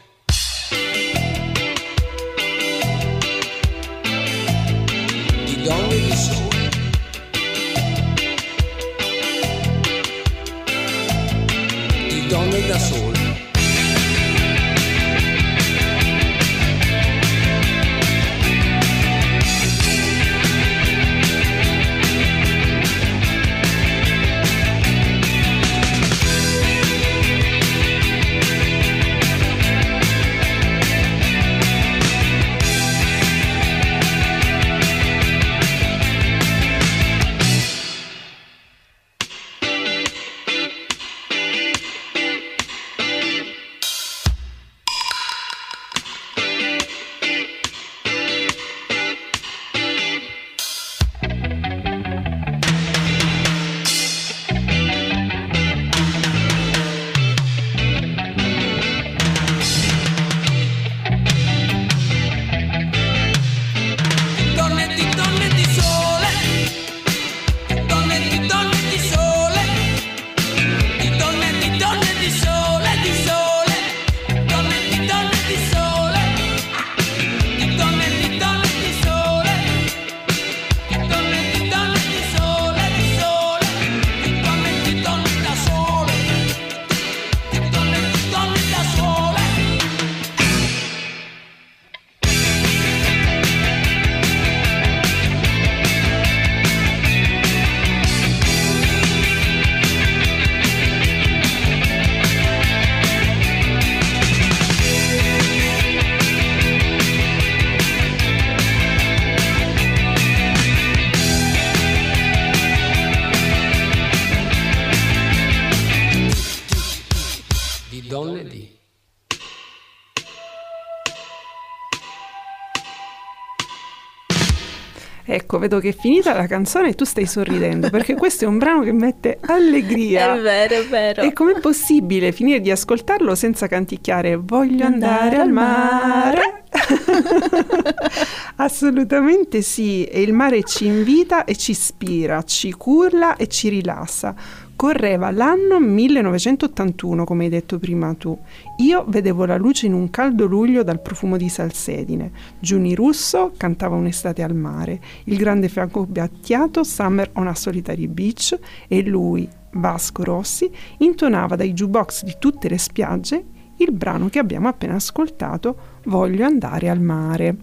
Ecco, 125.57 125.59
vedo 125.59 125.79
che 125.79 125.89
è 125.89 125.95
finita 125.95 126.33
la 126.33 126.47
canzone 126.47 126.89
e 126.89 126.93
tu 126.93 127.03
stai 127.03 127.25
sorridendo 127.25 127.89
perché 127.89 128.15
questo 128.15 128.45
è 128.45 128.47
un 128.47 128.57
brano 128.57 128.83
che 128.83 128.91
mette 128.91 129.39
allegria. 129.41 130.35
È 130.37 130.41
vero, 130.41 130.75
è 130.75 130.85
vero. 130.85 131.21
E 131.23 131.33
com'è 131.33 131.59
possibile 131.59 132.31
finire 132.31 132.61
di 132.61 132.69
ascoltarlo 132.69 133.33
senza 133.35 133.67
canticchiare 133.67 134.35
Voglio 134.35 134.85
andare 134.85 135.37
al 135.37 135.51
mare? 135.51 136.63
Assolutamente 138.57 139.61
sì, 139.61 140.03
e 140.03 140.21
il 140.21 140.33
mare 140.33 140.63
ci 140.63 140.85
invita 140.85 141.43
e 141.45 141.55
ci 141.55 141.71
ispira, 141.71 142.43
ci 142.43 142.71
curla 142.73 143.35
e 143.35 143.47
ci 143.47 143.69
rilassa. 143.69 144.35
Correva 144.77 145.31
l'anno 145.31 145.79
1981, 145.79 147.23
come 147.23 147.45
hai 147.45 147.49
detto 147.49 147.79
prima 147.79 148.13
tu. 148.13 148.37
Io 148.77 149.05
vedevo 149.07 149.45
la 149.45 149.57
luce 149.57 149.87
in 149.87 149.93
un 149.93 150.11
caldo 150.11 150.45
luglio 150.45 150.83
dal 150.83 151.01
profumo 151.01 151.35
di 151.35 151.49
salsedine. 151.49 152.31
Giuni 152.59 152.93
Russo 152.93 153.53
cantava 153.57 153.95
un'estate 153.95 154.43
al 154.43 154.53
mare. 154.53 155.01
Il 155.23 155.37
grande 155.37 155.67
fianco 155.67 156.05
Battiato, 156.05 156.83
Summer 156.83 157.31
on 157.33 157.47
a 157.47 157.55
Solitary 157.55 158.05
Beach, 158.05 158.55
e 158.87 159.01
lui, 159.01 159.49
Vasco 159.71 160.23
Rossi, 160.23 160.69
intonava 160.99 161.55
dai 161.55 161.73
jukebox 161.73 162.23
di 162.23 162.35
tutte 162.37 162.69
le 162.69 162.77
spiagge 162.77 163.45
il 163.77 163.91
brano 163.91 164.29
che 164.29 164.37
abbiamo 164.37 164.67
appena 164.67 164.93
ascoltato, 164.93 165.95
Voglio 166.05 166.45
andare 166.45 166.89
al 166.89 167.01
mare. 167.01 167.55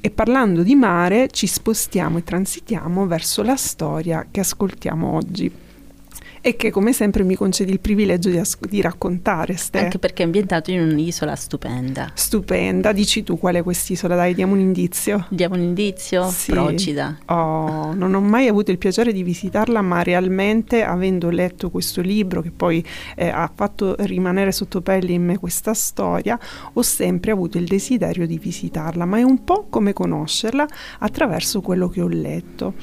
E 0.00 0.10
parlando 0.10 0.64
di 0.64 0.74
mare, 0.74 1.28
ci 1.30 1.46
spostiamo 1.46 2.18
e 2.18 2.24
transitiamo 2.24 3.06
verso 3.06 3.44
la 3.44 3.56
storia 3.56 4.26
che 4.28 4.40
ascoltiamo 4.40 5.14
oggi. 5.14 5.70
E 6.44 6.56
che 6.56 6.72
come 6.72 6.92
sempre 6.92 7.22
mi 7.22 7.36
concedi 7.36 7.70
il 7.70 7.78
privilegio 7.78 8.28
di, 8.28 8.36
as- 8.36 8.58
di 8.58 8.80
raccontare, 8.80 9.54
Ste. 9.54 9.78
Anche 9.78 10.00
perché 10.00 10.22
è 10.22 10.24
ambientato 10.24 10.72
in 10.72 10.80
un'isola 10.80 11.36
stupenda. 11.36 12.10
Stupenda, 12.14 12.90
dici 12.90 13.22
tu 13.22 13.38
qual 13.38 13.54
è 13.54 13.62
quest'isola, 13.62 14.16
dai, 14.16 14.34
diamo 14.34 14.54
un 14.54 14.58
indizio. 14.58 15.26
Diamo 15.28 15.54
un 15.54 15.60
indizio? 15.60 16.28
Sì. 16.30 16.50
Procida. 16.50 17.16
Oh, 17.26 17.94
non 17.94 18.12
ho 18.14 18.20
mai 18.20 18.48
avuto 18.48 18.72
il 18.72 18.78
piacere 18.78 19.12
di 19.12 19.22
visitarla, 19.22 19.82
ma 19.82 20.02
realmente 20.02 20.82
avendo 20.82 21.30
letto 21.30 21.70
questo 21.70 22.00
libro 22.00 22.42
che 22.42 22.50
poi 22.50 22.84
eh, 23.14 23.28
ha 23.28 23.48
fatto 23.54 23.94
rimanere 24.00 24.50
sotto 24.50 24.80
pelle 24.80 25.12
in 25.12 25.24
me 25.24 25.38
questa 25.38 25.74
storia, 25.74 26.36
ho 26.72 26.82
sempre 26.82 27.30
avuto 27.30 27.56
il 27.56 27.66
desiderio 27.66 28.26
di 28.26 28.38
visitarla, 28.38 29.04
ma 29.04 29.18
è 29.18 29.22
un 29.22 29.44
po' 29.44 29.66
come 29.70 29.92
conoscerla 29.92 30.66
attraverso 30.98 31.60
quello 31.60 31.88
che 31.88 32.00
ho 32.00 32.08
letto. 32.08 32.74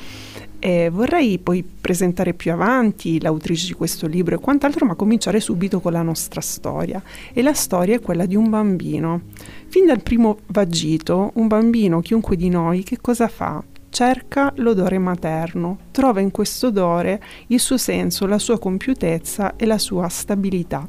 E 0.60 0.90
vorrei 0.90 1.40
poi 1.40 1.64
presentare 1.64 2.34
più 2.34 2.52
avanti 2.52 3.22
l'autrice 3.22 3.68
di 3.68 3.74
questo 3.74 4.08
libro 4.08 4.36
e 4.36 4.40
quant'altro, 4.40 4.86
ma 4.86 4.96
cominciare 4.96 5.40
subito 5.40 5.80
con 5.80 5.94
la 5.94 6.02
nostra 6.02 6.42
storia. 6.42 7.02
E 7.32 7.42
la 7.42 7.54
storia 7.54 7.96
è 7.96 8.02
quella 8.02 8.26
di 8.26 8.36
un 8.36 8.50
bambino. 8.50 9.22
Fin 9.68 9.86
dal 9.86 10.04
primo 10.04 10.40
vagito, 10.48 11.32
un 11.36 11.48
bambino, 11.48 12.02
chiunque 12.02 12.36
di 12.36 12.50
noi, 12.50 12.84
che 12.84 12.98
cosa 13.00 13.28
fa? 13.30 13.64
Cerca 13.92 14.54
l'odore 14.58 15.00
materno, 15.00 15.80
trova 15.92 16.20
in 16.20 16.30
questo 16.30 16.68
odore 16.68 17.22
il 17.48 17.60
suo 17.60 17.78
senso, 17.78 18.28
la 18.28 18.38
sua 18.38 18.60
compiutezza 18.60 19.56
e 19.56 19.66
la 19.66 19.80
sua 19.80 20.10
stabilità. 20.10 20.86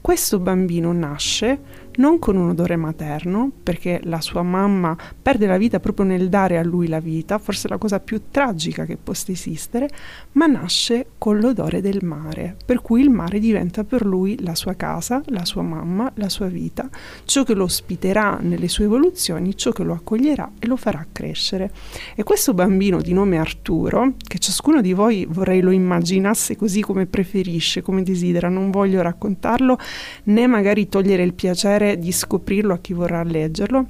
Questo 0.00 0.38
bambino 0.38 0.92
nasce 0.92 1.58
non 1.98 2.18
con 2.18 2.36
un 2.36 2.50
odore 2.50 2.76
materno, 2.76 3.50
perché 3.62 4.00
la 4.04 4.20
sua 4.20 4.42
mamma 4.42 4.96
perde 5.20 5.46
la 5.46 5.58
vita 5.58 5.80
proprio 5.80 6.06
nel 6.06 6.28
dare 6.28 6.58
a 6.58 6.62
lui 6.62 6.88
la 6.88 7.00
vita, 7.00 7.38
forse 7.38 7.68
la 7.68 7.78
cosa 7.78 8.00
più 8.00 8.22
tragica 8.30 8.84
che 8.84 8.96
possa 8.96 9.32
esistere, 9.32 9.88
ma 10.32 10.46
nasce 10.46 11.06
con 11.18 11.38
l'odore 11.38 11.80
del 11.80 12.04
mare, 12.04 12.56
per 12.64 12.80
cui 12.82 13.00
il 13.02 13.10
mare 13.10 13.38
diventa 13.38 13.84
per 13.84 14.04
lui 14.04 14.42
la 14.42 14.54
sua 14.54 14.74
casa, 14.74 15.22
la 15.26 15.44
sua 15.44 15.62
mamma, 15.62 16.10
la 16.14 16.28
sua 16.28 16.46
vita, 16.46 16.88
ciò 17.24 17.42
che 17.42 17.54
lo 17.54 17.64
ospiterà 17.64 18.38
nelle 18.40 18.68
sue 18.68 18.84
evoluzioni, 18.84 19.56
ciò 19.56 19.72
che 19.72 19.82
lo 19.82 19.92
accoglierà 19.92 20.52
e 20.58 20.66
lo 20.66 20.76
farà 20.76 21.04
crescere. 21.10 21.72
E 22.14 22.22
questo 22.22 22.54
bambino 22.54 23.00
di 23.00 23.12
nome 23.12 23.38
Arturo, 23.38 24.14
che 24.16 24.38
ciascuno 24.38 24.80
di 24.80 24.92
voi 24.92 25.26
vorrei 25.28 25.60
lo 25.60 25.70
immaginasse 25.70 26.56
così 26.56 26.80
come 26.80 27.06
preferisce, 27.06 27.82
come 27.82 28.02
desidera, 28.02 28.48
non 28.48 28.70
voglio 28.70 29.02
raccontarlo 29.02 29.78
né 30.24 30.46
magari 30.46 30.88
togliere 30.88 31.22
il 31.22 31.34
piacere 31.34 31.87
di 31.96 32.12
scoprirlo 32.12 32.74
a 32.74 32.78
chi 32.78 32.92
vorrà 32.92 33.22
leggerlo, 33.22 33.86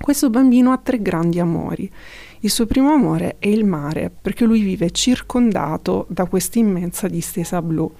questo 0.00 0.30
bambino 0.30 0.72
ha 0.72 0.78
tre 0.78 1.00
grandi 1.00 1.38
amori. 1.38 1.90
Il 2.40 2.50
suo 2.50 2.66
primo 2.66 2.92
amore 2.92 3.36
è 3.38 3.48
il 3.48 3.64
mare, 3.64 4.10
perché 4.10 4.44
lui 4.44 4.60
vive 4.62 4.90
circondato 4.90 6.06
da 6.08 6.26
questa 6.26 6.58
immensa 6.58 7.06
distesa 7.06 7.62
blu. 7.62 7.90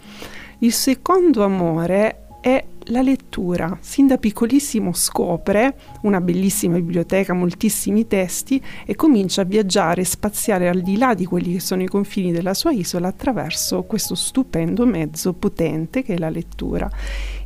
Il 0.59 0.73
secondo 0.73 1.45
amore 1.45 2.27
è 2.41 2.65
la 2.87 3.03
lettura. 3.03 3.79
Sin 3.81 4.09
da 4.09 4.19
piccolissimo 4.19 4.93
scopre 4.93 5.77
una 6.03 6.21
bellissima 6.21 6.75
biblioteca, 6.75 7.33
moltissimi 7.33 8.09
testi 8.09 8.61
e 8.85 8.97
comincia 8.97 9.43
a 9.43 9.45
viaggiare, 9.45 10.03
spaziare 10.03 10.69
al 10.69 10.83
di 10.83 10.97
là 10.97 11.15
di 11.15 11.25
quelli 11.25 11.53
che 11.53 11.61
sono 11.61 11.83
i 11.83 11.87
confini 11.87 12.33
della 12.33 12.55
sua 12.55 12.73
isola 12.73 13.09
attraverso 13.09 13.85
questo 13.85 14.17
stupendo 14.17 14.85
mezzo 14.87 15.33
potente 15.35 16.03
che 16.03 16.15
è 16.15 16.19
la 16.19 16.31
lettura. 16.31 16.91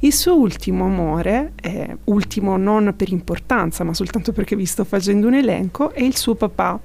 Il 0.06 0.14
suo 0.14 0.38
ultimo 0.38 0.84
amore, 0.84 1.54
eh, 1.60 1.96
ultimo 2.04 2.56
non 2.56 2.94
per 2.96 3.10
importanza 3.10 3.82
ma 3.82 3.92
soltanto 3.92 4.30
perché 4.30 4.54
vi 4.54 4.64
sto 4.64 4.84
facendo 4.84 5.26
un 5.26 5.34
elenco, 5.34 5.90
è 5.90 6.02
il 6.04 6.16
suo 6.16 6.36
papà. 6.36 6.78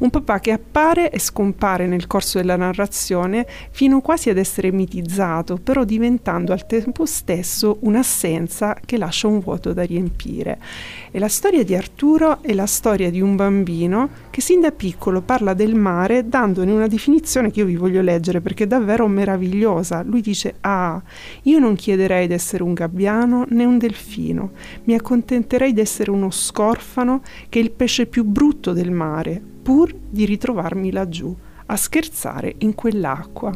Un 0.00 0.10
papà 0.10 0.40
che 0.40 0.52
appare 0.52 1.10
e 1.10 1.18
scompare 1.18 1.86
nel 1.86 2.06
corso 2.06 2.36
della 2.36 2.56
narrazione 2.56 3.46
fino 3.70 4.02
quasi 4.02 4.28
ad 4.28 4.36
essere 4.36 4.72
mitizzato, 4.72 5.56
però 5.56 5.84
diventando 5.84 6.52
al 6.52 6.66
tempo 6.66 7.06
stesso 7.06 7.78
un 7.80 7.94
un'assenza 7.96 8.76
che 8.84 8.98
lascia 8.98 9.26
un 9.26 9.40
vuoto 9.40 9.72
da 9.72 9.82
riempire. 9.82 10.58
E 11.10 11.18
la 11.18 11.28
storia 11.28 11.64
di 11.64 11.74
Arturo 11.74 12.42
è 12.42 12.52
la 12.52 12.66
storia 12.66 13.10
di 13.10 13.22
un 13.22 13.36
bambino 13.36 14.10
che 14.28 14.42
sin 14.42 14.60
da 14.60 14.70
piccolo 14.70 15.22
parla 15.22 15.54
del 15.54 15.74
mare 15.74 16.28
dandone 16.28 16.70
una 16.70 16.86
definizione 16.86 17.50
che 17.50 17.60
io 17.60 17.66
vi 17.66 17.76
voglio 17.76 18.02
leggere 18.02 18.42
perché 18.42 18.64
è 18.64 18.66
davvero 18.66 19.08
meravigliosa. 19.08 20.02
Lui 20.02 20.20
dice, 20.20 20.56
ah, 20.60 21.00
io 21.44 21.58
non 21.58 21.74
chiederei 21.74 22.26
di 22.26 22.34
essere 22.34 22.62
un 22.66 22.74
gabbiano 22.74 23.46
né 23.48 23.64
un 23.64 23.78
delfino, 23.78 24.50
mi 24.84 24.94
accontenterei 24.94 25.72
di 25.72 25.80
essere 25.80 26.10
uno 26.10 26.30
scorfano 26.30 27.22
che 27.48 27.60
è 27.60 27.62
il 27.62 27.70
pesce 27.70 28.06
più 28.06 28.24
brutto 28.24 28.72
del 28.72 28.90
mare, 28.90 29.40
pur 29.62 29.94
di 29.94 30.24
ritrovarmi 30.24 30.90
laggiù, 30.90 31.34
a 31.66 31.76
scherzare 31.76 32.54
in 32.58 32.74
quell'acqua. 32.74 33.52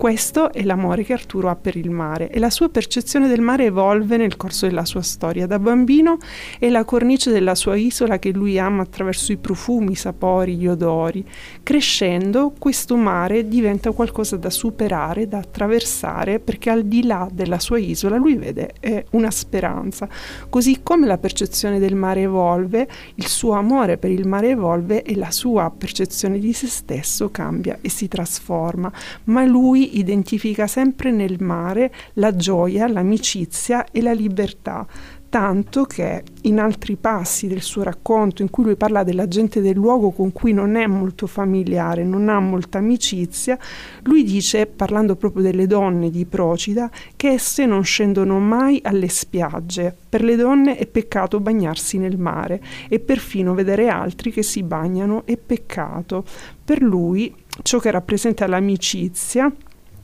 Questo 0.00 0.50
è 0.50 0.62
l'amore 0.62 1.04
che 1.04 1.12
Arturo 1.12 1.50
ha 1.50 1.56
per 1.56 1.76
il 1.76 1.90
mare 1.90 2.30
e 2.30 2.38
la 2.38 2.48
sua 2.48 2.70
percezione 2.70 3.28
del 3.28 3.42
mare 3.42 3.66
evolve 3.66 4.16
nel 4.16 4.38
corso 4.38 4.66
della 4.66 4.86
sua 4.86 5.02
storia. 5.02 5.46
Da 5.46 5.58
bambino 5.58 6.16
è 6.58 6.70
la 6.70 6.84
cornice 6.84 7.30
della 7.30 7.54
sua 7.54 7.76
isola 7.76 8.18
che 8.18 8.30
lui 8.30 8.58
ama 8.58 8.80
attraverso 8.80 9.30
i 9.30 9.36
profumi, 9.36 9.92
i 9.92 9.96
sapori, 9.96 10.56
gli 10.56 10.66
odori. 10.66 11.22
Crescendo, 11.62 12.54
questo 12.58 12.96
mare 12.96 13.46
diventa 13.46 13.90
qualcosa 13.90 14.38
da 14.38 14.48
superare, 14.48 15.28
da 15.28 15.36
attraversare, 15.36 16.38
perché 16.38 16.70
al 16.70 16.84
di 16.84 17.04
là 17.04 17.28
della 17.30 17.58
sua 17.58 17.76
isola 17.76 18.16
lui 18.16 18.36
vede 18.36 18.72
una 19.10 19.30
speranza. 19.30 20.08
Così 20.48 20.80
come 20.82 21.06
la 21.06 21.18
percezione 21.18 21.78
del 21.78 21.94
mare 21.94 22.22
evolve, 22.22 22.88
il 23.16 23.26
suo 23.26 23.52
amore 23.52 23.98
per 23.98 24.10
il 24.10 24.26
mare 24.26 24.48
evolve 24.48 25.02
e 25.02 25.14
la 25.14 25.30
sua 25.30 25.70
percezione 25.70 26.38
di 26.38 26.54
se 26.54 26.68
stesso 26.68 27.30
cambia 27.30 27.76
e 27.82 27.90
si 27.90 28.08
trasforma. 28.08 28.90
Ma 29.24 29.44
lui 29.44 29.88
identifica 29.98 30.66
sempre 30.66 31.10
nel 31.10 31.42
mare 31.42 31.92
la 32.14 32.34
gioia, 32.34 32.86
l'amicizia 32.86 33.86
e 33.90 34.02
la 34.02 34.12
libertà, 34.12 34.86
tanto 35.30 35.84
che 35.84 36.24
in 36.42 36.58
altri 36.58 36.96
passi 36.96 37.46
del 37.46 37.62
suo 37.62 37.84
racconto 37.84 38.42
in 38.42 38.50
cui 38.50 38.64
lui 38.64 38.74
parla 38.74 39.04
della 39.04 39.28
gente 39.28 39.60
del 39.60 39.76
luogo 39.76 40.10
con 40.10 40.32
cui 40.32 40.52
non 40.52 40.74
è 40.74 40.86
molto 40.88 41.28
familiare, 41.28 42.04
non 42.04 42.28
ha 42.28 42.40
molta 42.40 42.78
amicizia, 42.78 43.56
lui 44.02 44.24
dice, 44.24 44.66
parlando 44.66 45.14
proprio 45.14 45.44
delle 45.44 45.68
donne 45.68 46.10
di 46.10 46.26
Procida, 46.26 46.90
che 47.14 47.28
esse 47.28 47.64
non 47.64 47.84
scendono 47.84 48.40
mai 48.40 48.80
alle 48.82 49.08
spiagge. 49.08 49.96
Per 50.08 50.24
le 50.24 50.34
donne 50.34 50.76
è 50.76 50.86
peccato 50.88 51.38
bagnarsi 51.38 51.96
nel 51.96 52.18
mare 52.18 52.60
e 52.88 52.98
perfino 52.98 53.54
vedere 53.54 53.88
altri 53.88 54.32
che 54.32 54.42
si 54.42 54.64
bagnano 54.64 55.22
è 55.26 55.36
peccato. 55.36 56.24
Per 56.64 56.82
lui 56.82 57.32
ciò 57.62 57.78
che 57.78 57.92
rappresenta 57.92 58.48
l'amicizia 58.48 59.52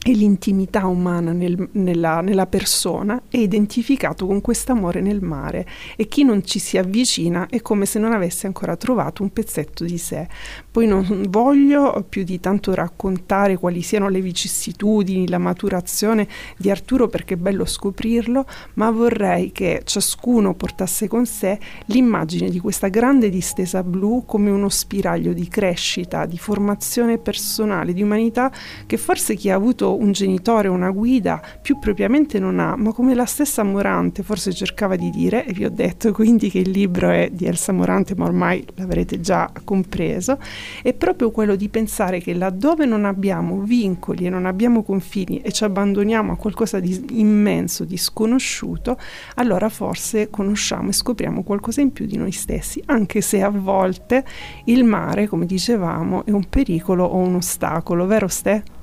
e 0.08 0.12
l'intimità 0.12 0.86
umana 0.86 1.32
nel, 1.32 1.68
nella, 1.72 2.20
nella, 2.20 2.46
persona 2.46 3.22
è 3.28 3.38
identificato 3.38 4.24
con 4.24 4.40
quest'amore 4.40 5.00
nel 5.00 5.20
mare 5.20 5.66
e 5.96 6.06
chi 6.06 6.22
non 6.22 6.44
ci 6.44 6.60
si 6.60 6.78
avvicina 6.78 7.48
è 7.50 7.60
come 7.60 7.86
se 7.86 7.98
non 7.98 8.12
avesse 8.12 8.46
ancora 8.46 8.76
trovato 8.76 9.24
un 9.24 9.32
pezzetto 9.32 9.82
di 9.82 9.98
sé. 9.98 10.28
Poi 10.76 10.86
non 10.86 11.24
voglio 11.30 12.04
più 12.06 12.22
di 12.22 12.38
tanto 12.38 12.74
raccontare 12.74 13.56
quali 13.56 13.80
siano 13.80 14.10
le 14.10 14.20
vicissitudini, 14.20 15.26
la 15.26 15.38
maturazione 15.38 16.28
di 16.58 16.70
Arturo 16.70 17.08
perché 17.08 17.32
è 17.32 17.36
bello 17.38 17.64
scoprirlo, 17.64 18.44
ma 18.74 18.90
vorrei 18.90 19.52
che 19.52 19.80
ciascuno 19.84 20.52
portasse 20.52 21.08
con 21.08 21.24
sé 21.24 21.58
l'immagine 21.86 22.50
di 22.50 22.58
questa 22.58 22.88
grande 22.88 23.30
distesa 23.30 23.82
blu 23.82 24.24
come 24.26 24.50
uno 24.50 24.68
spiraglio 24.68 25.32
di 25.32 25.48
crescita, 25.48 26.26
di 26.26 26.36
formazione 26.36 27.16
personale, 27.16 27.94
di 27.94 28.02
umanità 28.02 28.52
che 28.84 28.98
forse 28.98 29.34
chi 29.34 29.48
ha 29.48 29.54
avuto 29.54 29.98
un 29.98 30.12
genitore, 30.12 30.68
una 30.68 30.90
guida, 30.90 31.40
più 31.62 31.78
propriamente 31.78 32.38
non 32.38 32.60
ha, 32.60 32.76
ma 32.76 32.92
come 32.92 33.14
la 33.14 33.24
stessa 33.24 33.62
Morante 33.62 34.22
forse 34.22 34.52
cercava 34.52 34.96
di 34.96 35.08
dire, 35.08 35.46
e 35.46 35.54
vi 35.54 35.64
ho 35.64 35.70
detto 35.70 36.12
quindi 36.12 36.50
che 36.50 36.58
il 36.58 36.68
libro 36.68 37.08
è 37.08 37.30
di 37.32 37.46
Elsa 37.46 37.72
Morante, 37.72 38.14
ma 38.14 38.26
ormai 38.26 38.62
l'avrete 38.74 39.20
già 39.20 39.50
compreso, 39.64 40.38
è 40.82 40.92
proprio 40.92 41.30
quello 41.30 41.56
di 41.56 41.68
pensare 41.68 42.20
che 42.20 42.34
laddove 42.34 42.86
non 42.86 43.04
abbiamo 43.04 43.60
vincoli 43.60 44.26
e 44.26 44.30
non 44.30 44.46
abbiamo 44.46 44.82
confini 44.82 45.40
e 45.40 45.52
ci 45.52 45.64
abbandoniamo 45.64 46.32
a 46.32 46.36
qualcosa 46.36 46.80
di 46.80 47.04
immenso, 47.12 47.84
di 47.84 47.96
sconosciuto, 47.96 48.98
allora 49.36 49.68
forse 49.68 50.30
conosciamo 50.30 50.90
e 50.90 50.92
scopriamo 50.92 51.42
qualcosa 51.42 51.80
in 51.80 51.92
più 51.92 52.06
di 52.06 52.16
noi 52.16 52.32
stessi, 52.32 52.82
anche 52.86 53.20
se 53.20 53.42
a 53.42 53.50
volte 53.50 54.24
il 54.64 54.84
mare, 54.84 55.26
come 55.26 55.46
dicevamo, 55.46 56.24
è 56.24 56.30
un 56.30 56.48
pericolo 56.48 57.04
o 57.04 57.16
un 57.16 57.36
ostacolo, 57.36 58.06
vero 58.06 58.28
Ste? 58.28 58.75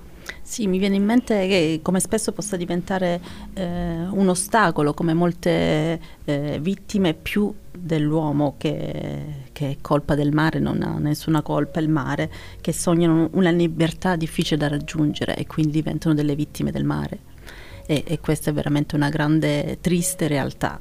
Sì, 0.54 0.68
mi 0.68 0.78
viene 0.78 0.98
in 0.98 1.04
mente 1.04 1.48
che 1.48 1.80
come 1.82 2.00
spesso 2.00 2.32
possa 2.32 2.56
diventare 2.58 3.20
eh, 3.56 4.06
un 4.08 4.30
ostacolo, 4.30 4.94
come 4.94 5.16
molte 5.16 6.00
eh, 6.26 6.60
vittime 6.62 7.16
più 7.16 7.52
dell'uomo 7.76 8.54
che, 8.60 9.48
che, 9.52 9.70
è 9.72 9.78
colpa 9.82 10.14
del 10.14 10.32
mare, 10.32 10.60
non 10.60 10.84
ha 10.84 11.00
nessuna 11.00 11.42
colpa 11.42 11.80
il 11.80 11.90
mare, 11.90 12.32
che 12.62 12.72
sognano 12.72 13.30
una 13.32 13.50
libertà 13.50 14.16
difficile 14.16 14.58
da 14.58 14.68
raggiungere 14.68 15.36
e 15.36 15.48
quindi 15.48 15.72
diventano 15.72 16.14
delle 16.14 16.36
vittime 16.36 16.70
del 16.70 16.84
mare. 16.84 17.18
E, 17.88 18.04
e 18.06 18.20
questa 18.20 18.52
è 18.52 18.54
veramente 18.54 18.96
una 18.96 19.10
grande, 19.10 19.80
triste 19.82 20.28
realtà. 20.28 20.80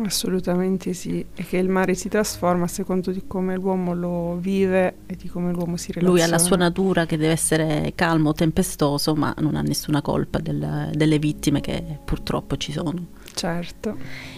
Assolutamente 0.00 0.94
sì, 0.94 1.24
e 1.34 1.44
che 1.44 1.58
il 1.58 1.68
mare 1.68 1.94
si 1.94 2.08
trasforma 2.08 2.64
a 2.64 2.68
secondo 2.68 3.10
di 3.10 3.24
come 3.26 3.56
l'uomo 3.56 3.94
lo 3.94 4.38
vive 4.40 4.94
e 5.06 5.16
di 5.16 5.28
come 5.28 5.52
l'uomo 5.52 5.76
si 5.76 5.92
relaziona. 5.92 6.08
Lui 6.10 6.22
ha 6.22 6.26
la 6.26 6.38
sua 6.38 6.56
natura 6.56 7.04
che 7.04 7.18
deve 7.18 7.32
essere 7.32 7.92
calmo, 7.94 8.32
tempestoso, 8.32 9.14
ma 9.14 9.34
non 9.40 9.54
ha 9.54 9.60
nessuna 9.60 10.00
colpa 10.00 10.38
del, 10.38 10.90
delle 10.94 11.18
vittime 11.18 11.60
che 11.60 11.98
purtroppo 12.02 12.56
ci 12.56 12.72
sono. 12.72 13.20
Certo. 13.34 13.96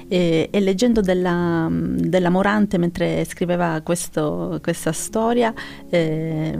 E, 0.09 0.49
e 0.51 0.61
leggendo 0.61 1.01
della, 1.01 1.69
della, 1.71 2.31
Morante 2.31 2.77
mentre 2.77 3.25
scriveva 3.25 3.81
questo, 3.83 4.59
questa 4.61 4.93
storia, 4.93 5.55
eh, 5.89 6.59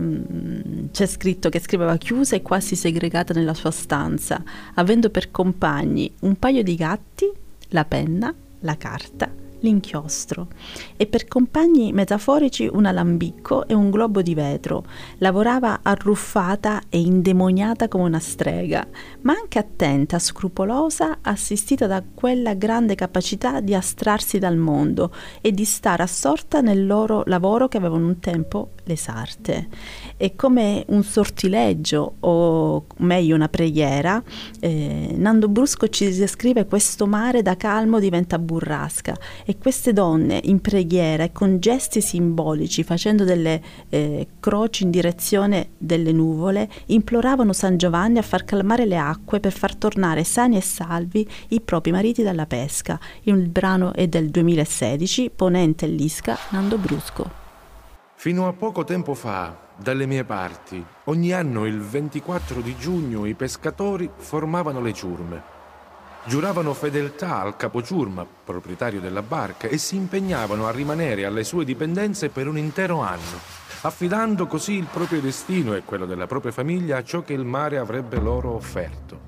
c'è 0.93 1.07
scritto 1.07 1.49
che 1.49 1.59
scriveva 1.59 1.97
chiusa 1.97 2.37
e 2.37 2.43
quasi 2.43 2.77
segregata 2.77 3.35
nella 3.35 3.55
sua 3.55 3.71
stanza, 3.73 4.43
avendo 4.75 5.11
per 5.11 5.33
compagni 5.33 6.13
un 6.21 6.37
paio 6.37 6.63
di 6.63 6.77
gatti, 6.77 7.31
la 7.69 7.85
penna, 7.85 8.33
la 8.65 8.77
carta, 8.77 9.31
l'inchiostro 9.61 10.49
e 10.97 11.07
per 11.07 11.27
compagni 11.27 11.93
metaforici 11.93 12.69
un 12.71 12.85
alambicco 12.85 13.67
e 13.67 13.75
un 13.75 13.91
globo 13.91 14.21
di 14.21 14.35
vetro. 14.35 14.85
Lavorava 15.19 15.81
arruffata 15.83 16.83
e 16.89 17.01
indemoniata 17.01 17.89
come 17.89 18.05
una 18.05 18.19
strega, 18.19 18.87
ma 19.23 19.33
anche 19.33 19.59
attenta, 19.59 20.19
scrupolosa, 20.19 21.19
assistita 21.23 21.87
da 21.87 22.03
quella 22.15 22.55
grande 22.55 22.95
capacità 22.95 23.61
di 23.61 23.75
astrarsi 23.75 24.39
dal 24.39 24.57
mondo 24.57 25.13
e 25.41 25.51
di 25.53 25.65
stare 25.65 26.03
assorta 26.03 26.61
nel 26.61 26.87
loro 26.87 27.23
lavoro 27.27 27.69
che 27.69 27.79
avevano 27.79 28.07
un 28.07 28.19
tempo 28.21 28.74
le 28.85 28.97
sarte. 28.97 29.69
E 30.17 30.37
come 30.37 30.85
un 30.89 31.03
sortileggio, 31.03 32.15
o 32.21 32.87
meglio 32.99 33.35
una 33.35 33.49
preghiera, 33.49 34.23
eh, 34.61 35.15
Nando 35.17 35.49
Brusco 35.49 35.89
ci 35.89 36.11
descrive 36.15 36.67
questo 36.67 37.07
mare 37.07 37.43
da 37.43 37.57
calmo 37.57 37.99
diventa 37.99 38.39
burrasca 38.39 39.17
e 39.45 39.59
queste 39.59 39.93
donne 39.93 40.41
in 40.45 40.61
preghiera 40.61 41.25
e 41.25 41.33
con 41.33 41.59
gesti 41.59 42.01
simbolici, 42.01 42.83
facendo 42.83 43.25
delle 43.25 43.61
eh, 43.89 44.27
croci 44.41 44.85
in 44.85 44.91
direzione 44.91 45.71
delle 45.79 46.13
nuvole, 46.13 46.69
imploravano 46.87 47.53
San 47.53 47.77
Giovanni 47.77 48.19
a 48.19 48.23
far 48.23 48.45
calmare 48.45 48.87
le 48.87 48.97
acque 48.97 49.41
per 49.41 49.53
far 49.53 49.75
tornare 49.75 50.25
sani 50.25 50.57
e 50.57 50.61
salvi 50.61 51.27
i 51.49 51.61
propri 51.61 51.93
mariti 51.93 52.23
dalla 52.23 52.47
pesca. 52.47 52.99
Il 53.23 53.49
brano 53.49 53.93
è 53.93 54.07
del 54.07 54.31
2016, 54.31 55.31
ponente 55.35 55.87
l'Isca, 55.87 56.37
Nando 56.51 56.79
Brusco. 56.79 57.44
Fino 58.25 58.49
a 58.49 58.55
poco 58.55 58.85
tempo 58.85 59.13
fa, 59.13 59.55
dalle 59.77 60.07
mie 60.07 60.25
parti, 60.25 60.83
ogni 61.05 61.35
anno 61.35 61.67
il 61.67 61.79
24 61.79 62.63
di 62.63 62.75
giugno 62.75 63.27
i 63.27 63.35
pescatori 63.35 64.09
formavano 64.17 64.81
le 64.81 64.95
ciurme. 64.95 65.43
Giuravano 66.25 66.73
fedeltà 66.73 67.43
al 67.43 67.59
capociurma, 67.59 68.27
proprietario 68.45 68.99
della 68.99 69.21
barca, 69.21 69.69
e 69.69 69.77
si 69.77 69.97
impegnavano 69.97 70.67
a 70.67 70.71
rimanere 70.71 71.27
alle 71.27 71.45
sue 71.45 71.67
dipendenze 71.67 72.31
per 72.31 72.49
un 72.49 72.57
intero 72.57 73.01
anno, 73.01 73.39
affidando 73.83 74.47
così 74.47 74.73
il 74.73 74.89
proprio 74.91 75.21
destino 75.21 75.75
e 75.75 75.83
quello 75.85 76.07
della 76.07 76.27
propria 76.27 76.51
famiglia 76.51 76.97
a 76.97 77.05
ciò 77.05 77.23
che 77.25 77.35
il 77.35 77.45
mare 77.45 77.77
avrebbe 77.77 78.19
loro 78.19 78.55
offerto. 78.55 79.21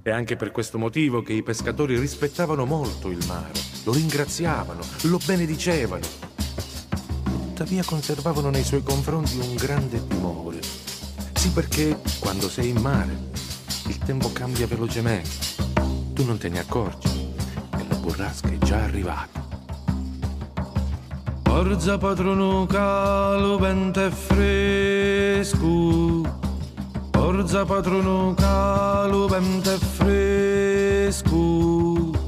È 0.00 0.10
anche 0.10 0.36
per 0.36 0.52
questo 0.52 0.78
motivo 0.78 1.22
che 1.22 1.32
i 1.32 1.42
pescatori 1.42 1.98
rispettavano 1.98 2.64
molto 2.64 3.10
il 3.10 3.24
mare, 3.26 3.58
lo 3.82 3.92
ringraziavano, 3.92 4.80
lo 5.02 5.18
benedicevano 5.26 6.38
tuttavia 7.60 7.84
conservavano 7.84 8.48
nei 8.48 8.64
suoi 8.64 8.82
confronti 8.82 9.36
un 9.36 9.54
grande 9.54 10.06
timore. 10.06 10.60
Sì 11.34 11.50
perché 11.50 12.00
quando 12.18 12.48
sei 12.48 12.70
in 12.70 12.80
mare 12.80 13.14
il 13.86 13.98
tempo 13.98 14.32
cambia 14.32 14.66
velocemente. 14.66 15.28
Tu 16.14 16.24
non 16.24 16.38
te 16.38 16.48
ne 16.48 16.60
accorgi 16.60 17.28
e 17.76 17.84
la 17.86 17.96
burrasca 17.96 18.48
è 18.48 18.56
già 18.56 18.84
arrivata. 18.84 19.46
Forza 21.42 21.98
patrono 21.98 22.64
calo, 22.64 23.58
vento 23.58 24.06
è 24.06 24.10
fresco. 24.10 25.58
Forza 27.10 27.66
patrono 27.66 28.32
calo, 28.32 29.26
vento 29.26 29.70
è 29.70 29.76
fresco. 29.76 31.36
Burraschi. 31.36 32.18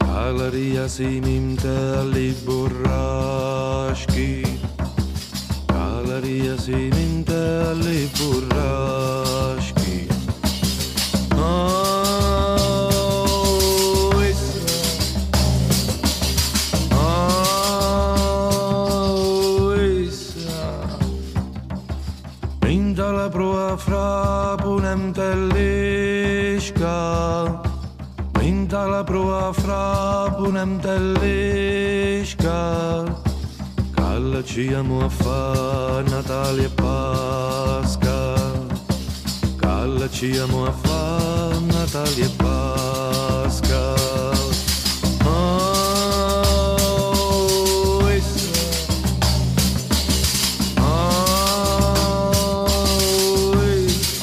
Alaria 0.00 0.88
si 0.88 1.20
minte 1.20 1.68
alle 1.68 2.34
burraschi. 2.42 4.53
البرية 6.14 6.90
من 6.94 7.24
تالي 7.26 8.08
براشكي 8.16 10.08
Minta 22.62 23.10
la 23.10 23.28
proa 23.28 23.76
fra 23.76 24.56
punem 24.62 25.12
Minta 28.38 28.86
la 28.86 29.02
proa 29.04 29.52
fra 29.52 29.84
punem 30.38 30.78
ci 34.54 34.72
amo 34.72 35.04
a 35.04 35.08
fa 35.08 36.00
Natale 36.06 36.66
e 36.66 36.68
Pasca. 36.68 38.34
Calla 39.56 40.08
ci 40.08 40.36
amo 40.36 40.66
a 40.66 40.70
fa 40.70 41.58
Natale 41.58 42.22
e 42.22 42.28
Pasca. 42.36 43.94
Oh, 45.24 46.48
essa. 48.08 48.48
Oh, 50.78 51.64
essa. 53.60 54.22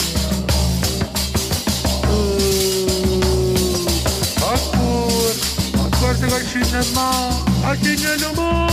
Acor, 4.53 5.35
acorde 5.83 6.27
con 6.27 6.41
cinema, 6.47 7.09
a 7.63 7.75
cinema. 7.75 8.31
Santo 8.31 8.70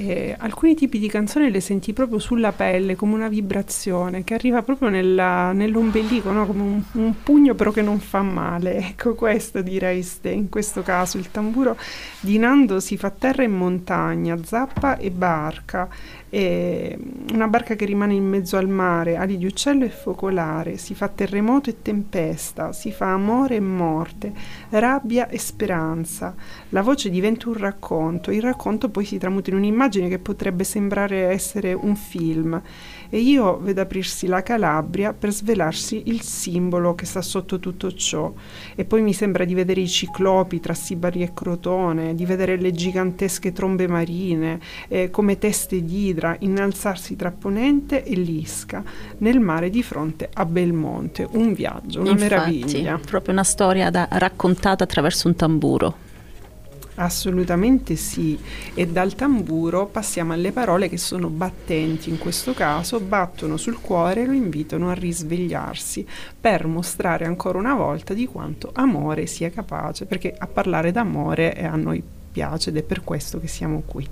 E 0.00 0.34
alcuni 0.38 0.74
tipi 0.74 0.98
di 0.98 1.08
canzoni 1.08 1.50
le 1.50 1.60
senti 1.60 1.92
proprio 1.92 2.18
sulla 2.18 2.52
pelle, 2.52 2.96
come 2.96 3.12
una 3.12 3.28
vibrazione 3.28 4.24
che 4.24 4.32
arriva 4.32 4.62
proprio 4.62 4.88
nella- 4.88 5.52
nell'ombelico, 5.52 6.30
no? 6.30 6.46
come 6.46 6.62
un, 6.62 6.82
un 6.92 7.14
pugno 7.22 7.54
però 7.54 7.70
che 7.70 7.82
non 7.82 8.00
fa 8.00 8.22
male. 8.22 8.78
Ecco 9.00 9.14
questo 9.14 9.60
direi 9.60 10.06
in 10.22 10.48
questo 10.48 10.82
caso. 10.82 11.18
Il 11.18 11.30
tamburo 11.30 11.76
di 12.20 12.38
Nando 12.38 12.80
si 12.80 12.96
fa 12.96 13.10
terra 13.10 13.42
e 13.42 13.46
montagna, 13.48 14.38
zappa 14.42 14.96
e 14.96 15.10
barca. 15.10 15.88
E 16.32 16.96
una 17.32 17.48
barca 17.48 17.74
che 17.74 17.84
rimane 17.84 18.14
in 18.14 18.24
mezzo 18.24 18.56
al 18.56 18.68
mare, 18.68 19.16
ali 19.16 19.36
di 19.36 19.46
uccello 19.46 19.84
e 19.84 19.90
focolare, 19.90 20.76
si 20.76 20.94
fa 20.94 21.08
terremoto 21.08 21.70
e 21.70 21.82
tempesta, 21.82 22.72
si 22.72 22.92
fa 22.92 23.12
amore 23.12 23.56
e 23.56 23.60
morte, 23.60 24.32
rabbia 24.70 25.28
e 25.28 25.38
speranza. 25.38 26.34
La 26.68 26.82
voce 26.82 27.10
diventa 27.10 27.48
un 27.48 27.56
racconto, 27.56 28.30
il 28.30 28.42
racconto 28.42 28.90
poi 28.90 29.04
si 29.04 29.18
tramuta 29.18 29.50
in 29.50 29.56
un'immagine 29.56 29.89
che 29.90 30.18
potrebbe 30.18 30.64
sembrare 30.64 31.22
essere 31.30 31.72
un 31.72 31.96
film. 31.96 32.60
E 33.12 33.18
io 33.18 33.58
vedo 33.58 33.80
aprirsi 33.80 34.28
la 34.28 34.40
Calabria 34.42 35.12
per 35.12 35.32
svelarsi 35.32 36.02
il 36.06 36.20
simbolo 36.20 36.94
che 36.94 37.06
sta 37.06 37.20
sotto 37.22 37.58
tutto 37.58 37.92
ciò. 37.92 38.32
E 38.76 38.84
poi 38.84 39.02
mi 39.02 39.12
sembra 39.12 39.44
di 39.44 39.52
vedere 39.52 39.80
i 39.80 39.88
ciclopi 39.88 40.60
tra 40.60 40.74
Sibari 40.74 41.22
e 41.22 41.32
Crotone, 41.34 42.14
di 42.14 42.24
vedere 42.24 42.56
le 42.56 42.70
gigantesche 42.70 43.52
trombe 43.52 43.88
marine, 43.88 44.60
eh, 44.86 45.10
come 45.10 45.38
teste 45.38 45.84
d'idra, 45.84 46.36
innalzarsi 46.38 47.16
tra 47.16 47.32
Ponente 47.32 48.04
e 48.04 48.14
l'Isca, 48.14 48.84
nel 49.18 49.40
mare 49.40 49.70
di 49.70 49.82
fronte 49.82 50.28
a 50.32 50.44
Belmonte. 50.44 51.26
Un 51.32 51.52
viaggio, 51.52 52.00
una 52.00 52.10
Infatti, 52.10 52.30
meraviglia. 52.30 53.00
proprio 53.04 53.32
una 53.32 53.44
storia 53.44 53.90
da- 53.90 54.06
raccontata 54.08 54.84
attraverso 54.84 55.26
un 55.26 55.34
tamburo. 55.34 56.08
Assolutamente 57.00 57.96
sì, 57.96 58.38
e 58.74 58.86
dal 58.86 59.14
tamburo 59.14 59.86
passiamo 59.86 60.34
alle 60.34 60.52
parole 60.52 60.86
che 60.90 60.98
sono 60.98 61.28
battenti 61.28 62.10
in 62.10 62.18
questo 62.18 62.52
caso, 62.52 63.00
battono 63.00 63.56
sul 63.56 63.80
cuore 63.80 64.22
e 64.22 64.26
lo 64.26 64.32
invitano 64.32 64.90
a 64.90 64.92
risvegliarsi 64.92 66.06
per 66.38 66.66
mostrare 66.66 67.24
ancora 67.24 67.56
una 67.56 67.74
volta 67.74 68.12
di 68.12 68.26
quanto 68.26 68.70
amore 68.74 69.24
sia 69.26 69.48
capace, 69.48 70.04
perché 70.04 70.34
a 70.36 70.46
parlare 70.46 70.92
d'amore 70.92 71.54
a 71.54 71.74
noi 71.74 72.02
piace 72.32 72.68
ed 72.68 72.76
è 72.76 72.82
per 72.82 73.02
questo 73.02 73.40
che 73.40 73.48
siamo 73.48 73.82
qui. 73.86 74.06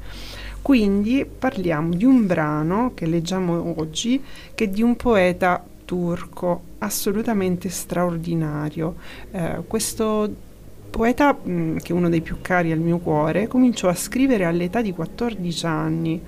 Quindi 0.63 1.27
parliamo 1.27 1.93
di 1.93 2.07
un 2.07 2.27
brano 2.27 2.93
che 2.95 3.05
leggiamo 3.05 3.75
oggi 3.79 4.23
che 4.55 4.65
è 4.65 4.69
di 4.69 4.83
un 4.83 4.97
poeta 4.97 5.63
turco 5.85 6.63
assolutamente 6.79 7.69
straordinario. 7.69 8.95
Eh, 9.31 9.63
questo 9.67 10.47
poeta 10.91 11.33
mh, 11.33 11.77
che 11.77 11.93
è 11.93 11.97
uno 11.97 12.09
dei 12.09 12.21
più 12.21 12.39
cari 12.41 12.73
al 12.73 12.79
mio 12.79 12.99
cuore, 12.99 13.47
cominciò 13.47 13.89
a 13.89 13.95
scrivere 13.95 14.45
all'età 14.45 14.83
di 14.83 14.93
14 14.93 15.67
anni 15.67 16.23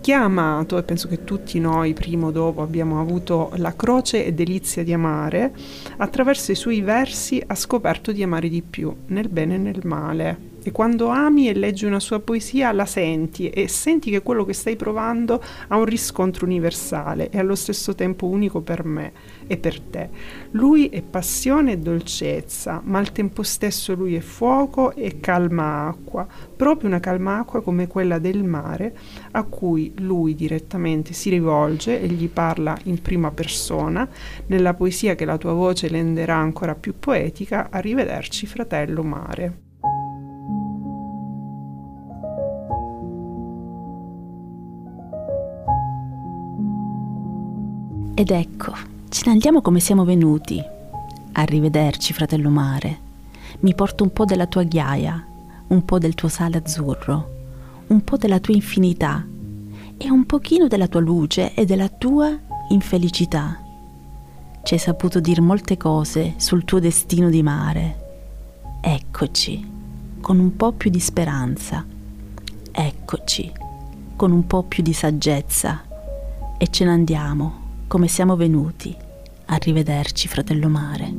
chi 0.00 0.12
ha 0.12 0.22
amato, 0.22 0.78
e 0.78 0.82
penso 0.82 1.08
che 1.08 1.24
tutti 1.24 1.60
noi 1.60 1.92
prima 1.92 2.26
o 2.26 2.30
dopo 2.30 2.62
abbiamo 2.62 3.00
avuto 3.00 3.52
la 3.56 3.76
croce 3.76 4.24
e 4.24 4.32
delizia 4.32 4.82
di 4.82 4.94
amare, 4.94 5.52
attraverso 5.98 6.52
i 6.52 6.54
suoi 6.54 6.80
versi 6.80 7.42
ha 7.46 7.54
scoperto 7.54 8.10
di 8.10 8.22
amare 8.22 8.48
di 8.48 8.62
più, 8.62 8.94
nel 9.08 9.28
bene 9.28 9.56
e 9.56 9.58
nel 9.58 9.80
male. 9.84 10.48
E 10.62 10.72
quando 10.72 11.08
ami 11.08 11.48
e 11.48 11.54
leggi 11.54 11.86
una 11.86 12.00
sua 12.00 12.20
poesia 12.20 12.70
la 12.72 12.84
senti 12.84 13.48
e 13.48 13.66
senti 13.66 14.10
che 14.10 14.20
quello 14.20 14.44
che 14.44 14.52
stai 14.52 14.76
provando 14.76 15.42
ha 15.68 15.76
un 15.78 15.86
riscontro 15.86 16.44
universale 16.44 17.30
e 17.30 17.38
allo 17.38 17.54
stesso 17.54 17.94
tempo 17.94 18.26
unico 18.26 18.60
per 18.60 18.84
me 18.84 19.12
e 19.46 19.56
per 19.56 19.80
te. 19.80 20.10
Lui 20.50 20.88
è 20.88 21.00
passione 21.00 21.72
e 21.72 21.78
dolcezza, 21.78 22.82
ma 22.84 22.98
al 22.98 23.10
tempo 23.10 23.42
stesso 23.42 23.94
lui 23.94 24.14
è 24.14 24.20
fuoco 24.20 24.94
e 24.94 25.18
calma 25.18 25.86
acqua, 25.86 26.26
proprio 26.54 26.88
una 26.88 27.00
calma 27.00 27.38
acqua 27.38 27.62
come 27.62 27.86
quella 27.86 28.18
del 28.18 28.44
mare 28.44 28.94
a 29.30 29.44
cui 29.44 29.94
lui 30.00 30.34
direttamente 30.34 31.14
si 31.14 31.30
rivolge 31.30 32.00
e 32.00 32.06
gli 32.06 32.28
parla 32.28 32.76
in 32.84 33.00
prima 33.00 33.30
persona 33.30 34.06
nella 34.46 34.74
poesia 34.74 35.14
che 35.14 35.24
la 35.24 35.38
tua 35.38 35.54
voce 35.54 35.88
renderà 35.88 36.36
ancora 36.36 36.74
più 36.74 36.98
poetica. 36.98 37.68
Arrivederci 37.70 38.46
fratello 38.46 39.02
mare. 39.02 39.69
Ed 48.20 48.32
ecco, 48.32 48.74
ce 49.08 49.22
ne 49.24 49.32
andiamo 49.32 49.62
come 49.62 49.80
siamo 49.80 50.04
venuti. 50.04 50.62
Arrivederci, 51.32 52.12
fratello 52.12 52.50
mare. 52.50 52.98
Mi 53.60 53.74
porto 53.74 54.04
un 54.04 54.12
po' 54.12 54.26
della 54.26 54.46
tua 54.46 54.62
ghiaia, 54.62 55.26
un 55.68 55.84
po' 55.86 55.98
del 55.98 56.12
tuo 56.12 56.28
sale 56.28 56.58
azzurro, 56.58 57.30
un 57.86 58.04
po' 58.04 58.18
della 58.18 58.38
tua 58.38 58.52
infinità 58.52 59.26
e 59.96 60.10
un 60.10 60.26
pochino 60.26 60.68
della 60.68 60.86
tua 60.86 61.00
luce 61.00 61.54
e 61.54 61.64
della 61.64 61.88
tua 61.88 62.38
infelicità. 62.68 63.58
Ci 64.64 64.74
hai 64.74 64.80
saputo 64.80 65.18
dire 65.18 65.40
molte 65.40 65.78
cose 65.78 66.34
sul 66.36 66.66
tuo 66.66 66.78
destino 66.78 67.30
di 67.30 67.42
mare. 67.42 68.00
Eccoci, 68.82 69.70
con 70.20 70.38
un 70.38 70.54
po' 70.56 70.72
più 70.72 70.90
di 70.90 71.00
speranza. 71.00 71.86
Eccoci, 72.70 73.50
con 74.14 74.30
un 74.30 74.46
po' 74.46 74.64
più 74.64 74.82
di 74.82 74.92
saggezza. 74.92 75.84
E 76.58 76.68
ce 76.68 76.84
ne 76.84 76.90
andiamo 76.90 77.68
come 77.90 78.06
siamo 78.06 78.36
venuti. 78.36 78.96
Arrivederci, 79.46 80.28
fratello 80.28 80.68
mare. 80.68 81.12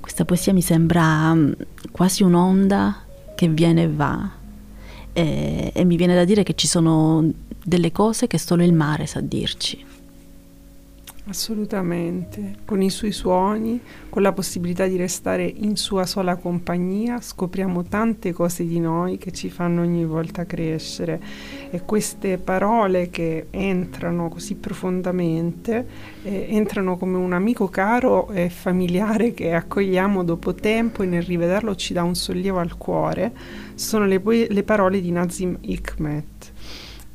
Questa 0.00 0.24
poesia 0.24 0.52
mi 0.52 0.62
sembra 0.62 1.32
mm, 1.32 1.52
quasi 1.92 2.24
un'onda 2.24 3.04
che 3.36 3.46
viene 3.46 3.84
e 3.84 3.88
va 3.88 4.28
e, 5.12 5.70
e 5.72 5.84
mi 5.84 5.94
viene 5.94 6.16
da 6.16 6.24
dire 6.24 6.42
che 6.42 6.56
ci 6.56 6.66
sono 6.66 7.24
delle 7.62 7.92
cose 7.92 8.26
che 8.26 8.36
solo 8.36 8.64
il 8.64 8.72
mare 8.72 9.06
sa 9.06 9.20
dirci. 9.20 9.89
Assolutamente, 11.30 12.56
con 12.64 12.82
i 12.82 12.90
suoi 12.90 13.12
suoni, 13.12 13.80
con 14.08 14.20
la 14.20 14.32
possibilità 14.32 14.86
di 14.86 14.96
restare 14.96 15.44
in 15.44 15.76
sua 15.76 16.04
sola 16.04 16.34
compagnia, 16.34 17.20
scopriamo 17.20 17.84
tante 17.84 18.32
cose 18.32 18.66
di 18.66 18.80
noi 18.80 19.16
che 19.16 19.30
ci 19.30 19.48
fanno 19.48 19.82
ogni 19.82 20.04
volta 20.04 20.44
crescere. 20.44 21.20
E 21.70 21.82
queste 21.82 22.36
parole 22.38 23.10
che 23.10 23.46
entrano 23.50 24.28
così 24.28 24.56
profondamente, 24.56 25.86
eh, 26.24 26.48
entrano 26.50 26.96
come 26.96 27.16
un 27.16 27.32
amico 27.32 27.68
caro 27.68 28.30
e 28.32 28.50
familiare 28.50 29.32
che 29.32 29.54
accogliamo 29.54 30.24
dopo 30.24 30.52
tempo 30.52 31.04
e 31.04 31.06
nel 31.06 31.22
rivederlo 31.22 31.76
ci 31.76 31.92
dà 31.92 32.02
un 32.02 32.16
sollievo 32.16 32.58
al 32.58 32.76
cuore, 32.76 33.32
sono 33.76 34.04
le, 34.04 34.20
le 34.48 34.62
parole 34.64 35.00
di 35.00 35.12
Nazim 35.12 35.56
Hikmet 35.60 36.52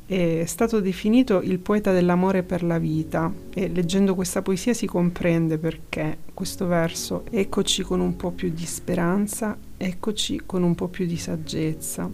è 0.06 0.44
stato 0.46 0.80
definito 0.80 1.40
il 1.42 1.58
poeta 1.58 1.90
dell'amore 1.90 2.44
per 2.44 2.62
la 2.62 2.78
vita 2.78 3.32
e 3.52 3.68
leggendo 3.68 4.14
questa 4.14 4.40
poesia 4.40 4.72
si 4.72 4.86
comprende 4.86 5.58
perché 5.58 6.18
questo 6.32 6.68
verso 6.68 7.24
eccoci 7.28 7.82
con 7.82 7.98
un 7.98 8.14
po' 8.14 8.30
più 8.30 8.50
di 8.50 8.64
speranza, 8.66 9.56
eccoci 9.76 10.42
con 10.46 10.62
un 10.62 10.76
po' 10.76 10.86
più 10.86 11.06
di 11.06 11.16
saggezza. 11.16 12.08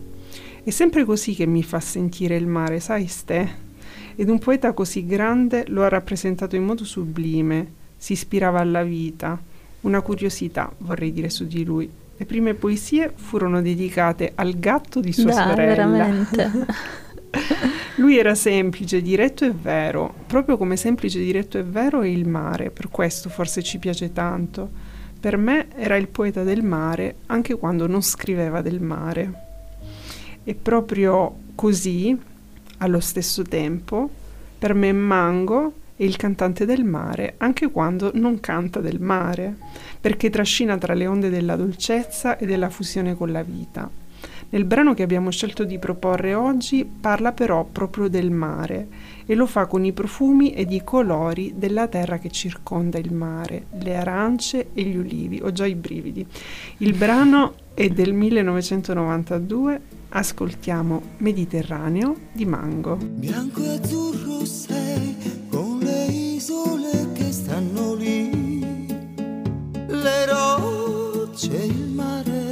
È 0.64 0.70
sempre 0.70 1.04
così 1.04 1.34
che 1.34 1.44
mi 1.44 1.62
fa 1.62 1.80
sentire 1.80 2.36
il 2.36 2.46
mare, 2.46 2.80
sai 2.80 3.06
Ste? 3.06 3.70
Ed 4.14 4.30
un 4.30 4.38
poeta 4.38 4.72
così 4.72 5.04
grande 5.04 5.64
lo 5.68 5.82
ha 5.82 5.88
rappresentato 5.88 6.56
in 6.56 6.64
modo 6.64 6.84
sublime, 6.84 7.72
si 7.96 8.14
ispirava 8.14 8.60
alla 8.60 8.84
vita, 8.84 9.38
una 9.82 10.00
curiosità 10.00 10.72
vorrei 10.78 11.12
dire 11.12 11.28
su 11.28 11.46
di 11.46 11.62
lui. 11.62 11.90
Le 12.16 12.24
prime 12.24 12.54
poesie 12.54 13.12
furono 13.14 13.60
dedicate 13.60 14.32
al 14.34 14.58
gatto 14.58 15.00
di 15.00 15.12
sua 15.12 15.32
Dai, 15.32 15.48
sorella. 15.48 15.84
veramente. 15.86 16.66
Lui 18.02 18.18
era 18.18 18.34
semplice, 18.34 19.00
diretto 19.00 19.44
e 19.44 19.52
vero, 19.52 20.12
proprio 20.26 20.56
come 20.56 20.74
semplice, 20.76 21.20
diretto 21.20 21.56
e 21.56 21.62
vero 21.62 22.02
è 22.02 22.08
il 22.08 22.26
mare, 22.26 22.72
per 22.72 22.88
questo 22.88 23.28
forse 23.28 23.62
ci 23.62 23.78
piace 23.78 24.12
tanto. 24.12 24.68
Per 25.20 25.36
me 25.36 25.68
era 25.76 25.94
il 25.94 26.08
poeta 26.08 26.42
del 26.42 26.64
mare 26.64 27.18
anche 27.26 27.54
quando 27.54 27.86
non 27.86 28.02
scriveva 28.02 28.60
del 28.60 28.80
mare. 28.80 29.32
E 30.42 30.54
proprio 30.56 31.32
così, 31.54 32.18
allo 32.78 32.98
stesso 32.98 33.44
tempo, 33.44 34.10
per 34.58 34.74
me 34.74 34.92
Mango 34.92 35.72
è 35.94 36.02
il 36.02 36.16
cantante 36.16 36.64
del 36.64 36.82
mare 36.82 37.34
anche 37.36 37.70
quando 37.70 38.10
non 38.14 38.40
canta 38.40 38.80
del 38.80 39.00
mare, 39.00 39.56
perché 40.00 40.28
trascina 40.28 40.76
tra 40.76 40.94
le 40.94 41.06
onde 41.06 41.30
della 41.30 41.54
dolcezza 41.54 42.36
e 42.36 42.46
della 42.46 42.68
fusione 42.68 43.14
con 43.14 43.30
la 43.30 43.44
vita. 43.44 44.01
Nel 44.52 44.66
brano 44.66 44.92
che 44.92 45.02
abbiamo 45.02 45.30
scelto 45.30 45.64
di 45.64 45.78
proporre 45.78 46.34
oggi 46.34 46.84
parla 46.84 47.32
però 47.32 47.64
proprio 47.64 48.08
del 48.08 48.30
mare 48.30 48.86
e 49.24 49.34
lo 49.34 49.46
fa 49.46 49.64
con 49.64 49.82
i 49.86 49.92
profumi 49.92 50.52
ed 50.52 50.72
i 50.72 50.84
colori 50.84 51.54
della 51.56 51.88
terra 51.88 52.18
che 52.18 52.28
circonda 52.30 52.98
il 52.98 53.14
mare, 53.14 53.68
le 53.80 53.96
arance 53.96 54.68
e 54.74 54.82
gli 54.82 54.96
ulivi. 54.96 55.40
Ho 55.42 55.52
già 55.52 55.64
i 55.64 55.74
brividi. 55.74 56.26
Il 56.78 56.92
brano 56.92 57.54
è 57.72 57.88
del 57.88 58.12
1992. 58.12 59.80
Ascoltiamo 60.10 61.00
Mediterraneo 61.18 62.14
di 62.32 62.44
Mango. 62.44 62.96
Bianco 62.96 63.62
e 63.62 63.68
azzurro 63.70 64.44
sei 64.44 65.16
con 65.48 65.78
le 65.78 66.04
isole 66.04 67.08
che 67.14 67.32
stanno 67.32 67.94
lì, 67.94 68.86
le 69.86 70.26
rocce, 70.26 71.56
il 71.56 71.88
mare, 71.94 72.51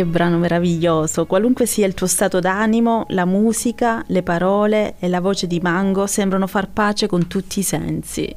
Che 0.00 0.06
brano 0.06 0.38
meraviglioso! 0.38 1.26
Qualunque 1.26 1.66
sia 1.66 1.86
il 1.86 1.92
tuo 1.92 2.06
stato 2.06 2.40
d'animo, 2.40 3.04
la 3.08 3.26
musica, 3.26 4.02
le 4.06 4.22
parole 4.22 4.94
e 4.98 5.08
la 5.08 5.20
voce 5.20 5.46
di 5.46 5.60
Mango 5.60 6.06
sembrano 6.06 6.46
far 6.46 6.70
pace 6.70 7.06
con 7.06 7.26
tutti 7.26 7.58
i 7.58 7.62
sensi. 7.62 8.34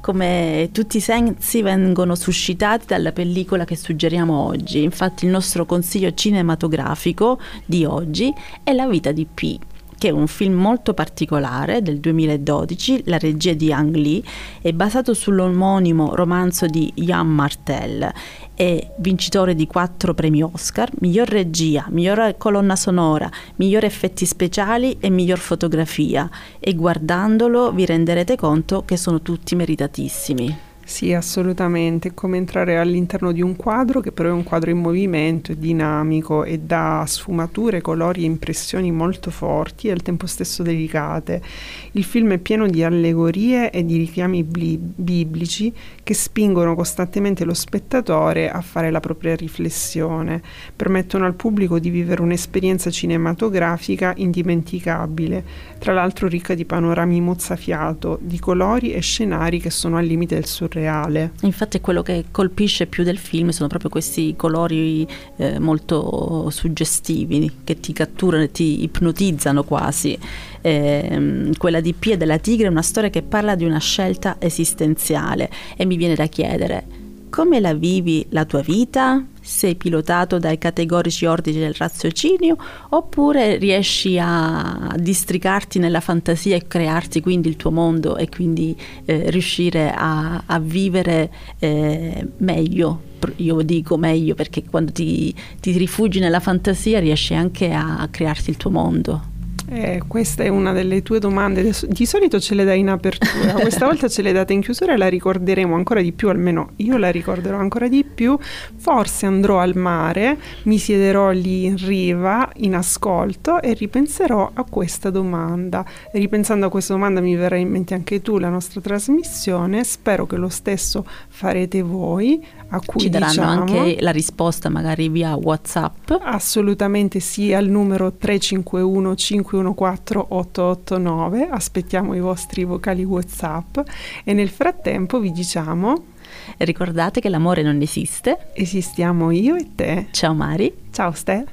Come 0.00 0.70
tutti 0.72 0.96
i 0.96 1.00
sensi 1.00 1.60
vengono 1.60 2.14
suscitati 2.14 2.86
dalla 2.86 3.12
pellicola 3.12 3.66
che 3.66 3.76
suggeriamo 3.76 4.46
oggi. 4.46 4.84
Infatti 4.84 5.26
il 5.26 5.32
nostro 5.32 5.66
consiglio 5.66 6.14
cinematografico 6.14 7.38
di 7.66 7.84
oggi 7.84 8.32
è 8.62 8.72
La 8.72 8.88
vita 8.88 9.12
di 9.12 9.26
P 9.26 9.58
che 9.98 10.08
è 10.08 10.10
un 10.10 10.26
film 10.26 10.54
molto 10.54 10.94
particolare 10.94 11.82
del 11.82 11.98
2012, 11.98 13.02
la 13.06 13.18
regia 13.18 13.52
di 13.54 13.72
Ang 13.72 13.94
Lee, 13.94 14.22
è 14.60 14.72
basato 14.72 15.14
sull'omonimo 15.14 16.14
romanzo 16.14 16.66
di 16.66 16.92
Ian 16.96 17.28
Martel, 17.28 18.12
è 18.54 18.90
vincitore 18.98 19.54
di 19.54 19.66
quattro 19.66 20.14
premi 20.14 20.42
Oscar, 20.42 20.90
miglior 21.00 21.28
regia, 21.28 21.86
miglior 21.90 22.36
colonna 22.38 22.76
sonora, 22.76 23.30
miglior 23.56 23.84
effetti 23.84 24.26
speciali 24.26 24.96
e 25.00 25.10
miglior 25.10 25.38
fotografia 25.38 26.28
e 26.58 26.74
guardandolo 26.74 27.72
vi 27.72 27.84
renderete 27.84 28.36
conto 28.36 28.84
che 28.84 28.96
sono 28.96 29.22
tutti 29.22 29.54
meritatissimi. 29.54 30.65
Sì, 30.88 31.12
assolutamente, 31.12 32.08
è 32.10 32.14
come 32.14 32.36
entrare 32.36 32.78
all'interno 32.78 33.32
di 33.32 33.42
un 33.42 33.56
quadro 33.56 33.98
che 33.98 34.12
però 34.12 34.28
è 34.28 34.32
un 34.32 34.44
quadro 34.44 34.70
in 34.70 34.78
movimento, 34.78 35.50
è 35.50 35.56
dinamico 35.56 36.44
e 36.44 36.60
dà 36.60 37.02
sfumature, 37.04 37.80
colori 37.80 38.22
e 38.22 38.26
impressioni 38.26 38.92
molto 38.92 39.32
forti 39.32 39.88
e 39.88 39.90
al 39.90 40.02
tempo 40.02 40.28
stesso 40.28 40.62
delicate. 40.62 41.42
Il 41.90 42.04
film 42.04 42.34
è 42.34 42.38
pieno 42.38 42.68
di 42.68 42.84
allegorie 42.84 43.72
e 43.72 43.84
di 43.84 43.96
richiami 43.96 44.44
bli- 44.44 44.78
biblici 44.78 45.74
che 46.04 46.14
spingono 46.14 46.76
costantemente 46.76 47.44
lo 47.44 47.54
spettatore 47.54 48.48
a 48.48 48.60
fare 48.60 48.92
la 48.92 49.00
propria 49.00 49.34
riflessione, 49.34 50.40
permettono 50.74 51.24
al 51.26 51.34
pubblico 51.34 51.80
di 51.80 51.90
vivere 51.90 52.22
un'esperienza 52.22 52.90
cinematografica 52.90 54.12
indimenticabile, 54.14 55.44
tra 55.80 55.92
l'altro 55.92 56.28
ricca 56.28 56.54
di 56.54 56.64
panorami 56.64 57.20
mozzafiato, 57.20 58.20
di 58.22 58.38
colori 58.38 58.92
e 58.92 59.00
scenari 59.00 59.58
che 59.58 59.70
sono 59.70 59.96
al 59.96 60.06
limite 60.06 60.36
del 60.36 60.46
surreale. 60.76 61.32
Infatti 61.42 61.80
quello 61.80 62.02
che 62.02 62.26
colpisce 62.30 62.86
più 62.86 63.02
del 63.02 63.18
film 63.18 63.48
sono 63.48 63.68
proprio 63.68 63.90
questi 63.90 64.34
colori 64.36 65.06
eh, 65.36 65.58
molto 65.58 66.50
suggestivi 66.50 67.60
che 67.64 67.80
ti 67.80 67.92
catturano 67.92 68.44
e 68.44 68.50
ti 68.50 68.82
ipnotizzano 68.82 69.64
quasi. 69.64 70.18
Eh, 70.60 71.50
quella 71.56 71.80
di 71.80 71.94
P 71.94 72.08
e 72.12 72.16
della 72.16 72.38
Tigre 72.38 72.66
è 72.66 72.70
una 72.70 72.82
storia 72.82 73.10
che 73.10 73.22
parla 73.22 73.54
di 73.54 73.64
una 73.64 73.78
scelta 73.78 74.36
esistenziale 74.38 75.50
e 75.76 75.86
mi 75.86 75.96
viene 75.96 76.14
da 76.14 76.26
chiedere 76.26 77.04
come 77.36 77.60
la 77.60 77.74
vivi 77.74 78.24
la 78.30 78.46
tua 78.46 78.62
vita? 78.62 79.22
Sei 79.42 79.74
pilotato 79.74 80.38
dai 80.38 80.56
categorici 80.56 81.26
ordini 81.26 81.58
del 81.58 81.74
raziocinio 81.74 82.56
oppure 82.88 83.58
riesci 83.58 84.18
a 84.18 84.94
districarti 84.98 85.78
nella 85.78 86.00
fantasia 86.00 86.56
e 86.56 86.66
crearti 86.66 87.20
quindi 87.20 87.48
il 87.48 87.56
tuo 87.56 87.70
mondo 87.70 88.16
e 88.16 88.30
quindi 88.30 88.74
eh, 89.04 89.28
riuscire 89.28 89.92
a, 89.94 90.44
a 90.46 90.58
vivere 90.58 91.30
eh, 91.58 92.26
meglio? 92.38 93.02
Io 93.36 93.60
dico 93.60 93.98
meglio 93.98 94.34
perché 94.34 94.64
quando 94.64 94.92
ti, 94.92 95.34
ti 95.60 95.76
rifugi 95.76 96.20
nella 96.20 96.40
fantasia 96.40 97.00
riesci 97.00 97.34
anche 97.34 97.70
a 97.70 98.08
crearti 98.10 98.48
il 98.48 98.56
tuo 98.56 98.70
mondo. 98.70 99.34
Eh, 99.68 100.02
questa 100.06 100.44
è 100.44 100.48
una 100.48 100.72
delle 100.72 101.02
tue 101.02 101.18
domande. 101.18 101.72
Di 101.88 102.06
solito 102.06 102.38
ce 102.38 102.54
le 102.54 102.64
dai 102.64 102.80
in 102.80 102.88
apertura, 102.88 103.54
questa 103.58 103.86
volta 103.86 104.08
ce 104.08 104.22
le 104.22 104.32
date 104.32 104.52
in 104.52 104.60
chiusura 104.60 104.94
e 104.94 104.96
la 104.96 105.08
ricorderemo 105.08 105.74
ancora 105.74 106.00
di 106.00 106.12
più, 106.12 106.28
almeno 106.28 106.70
io 106.76 106.96
la 106.96 107.10
ricorderò 107.10 107.58
ancora 107.58 107.88
di 107.88 108.04
più. 108.04 108.38
Forse 108.76 109.26
andrò 109.26 109.58
al 109.58 109.76
mare, 109.76 110.38
mi 110.64 110.78
siederò 110.78 111.30
lì 111.30 111.64
in 111.64 111.76
riva, 111.84 112.48
in 112.56 112.76
ascolto 112.76 113.60
e 113.60 113.74
ripenserò 113.74 114.50
a 114.54 114.64
questa 114.64 115.10
domanda. 115.10 115.84
E 116.12 116.18
ripensando 116.18 116.66
a 116.66 116.70
questa 116.70 116.94
domanda 116.94 117.20
mi 117.20 117.34
verrà 117.34 117.56
in 117.56 117.68
mente 117.68 117.94
anche 117.94 118.22
tu, 118.22 118.38
la 118.38 118.48
nostra 118.48 118.80
trasmissione. 118.80 119.82
Spero 119.82 120.26
che 120.26 120.36
lo 120.36 120.48
stesso 120.48 121.04
farete 121.28 121.82
voi. 121.82 122.44
A 122.68 122.80
cui 122.84 123.00
Ci 123.00 123.08
daranno 123.08 123.32
diciamo, 123.32 123.50
anche 123.60 123.96
la 124.00 124.10
risposta 124.10 124.68
magari 124.68 125.08
via 125.08 125.36
WhatsApp. 125.36 126.10
Assolutamente 126.20 127.20
sì, 127.20 127.52
al 127.52 127.66
numero 127.66 128.12
351 128.12 129.14
514 129.14 130.26
889. 130.28 131.48
Aspettiamo 131.50 132.14
i 132.14 132.20
vostri 132.20 132.64
vocali 132.64 133.04
WhatsApp 133.04 133.78
e 134.24 134.32
nel 134.32 134.48
frattempo 134.48 135.20
vi 135.20 135.30
diciamo 135.30 136.14
ricordate 136.58 137.20
che 137.20 137.28
l'amore 137.28 137.62
non 137.62 137.80
esiste. 137.80 138.50
esistiamo 138.54 139.30
io 139.30 139.56
e 139.56 139.70
te. 139.74 140.06
Ciao 140.10 140.34
Mari. 140.34 140.72
Ciao 140.90 141.12
Ste. 141.12 141.44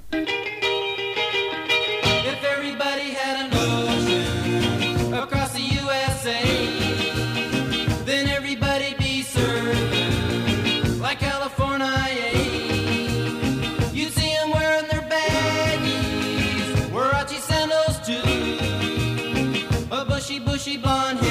Bushy 20.63 20.77
blonde 20.77 21.22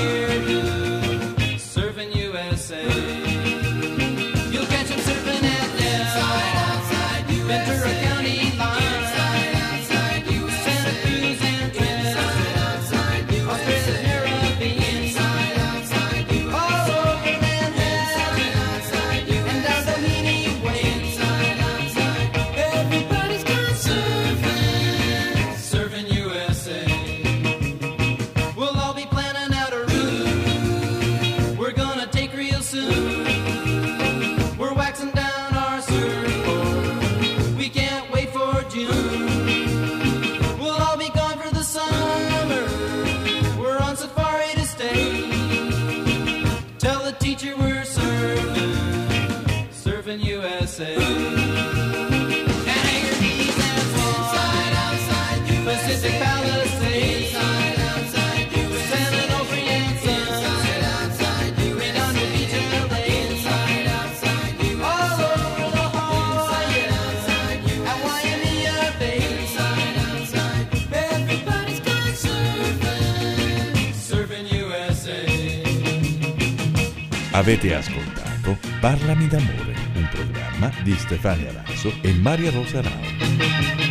Avete 77.35 77.75
ascoltato 77.75 78.59
Parlami 78.79 79.27
d'amore, 79.27 79.75
un 79.95 80.07
programma 80.11 80.71
di 80.83 80.93
Stefania 80.93 81.51
Raso 81.65 81.91
e 82.03 82.13
Maria 82.13 82.51
Rosa 82.51 82.83
Rao. 82.83 83.82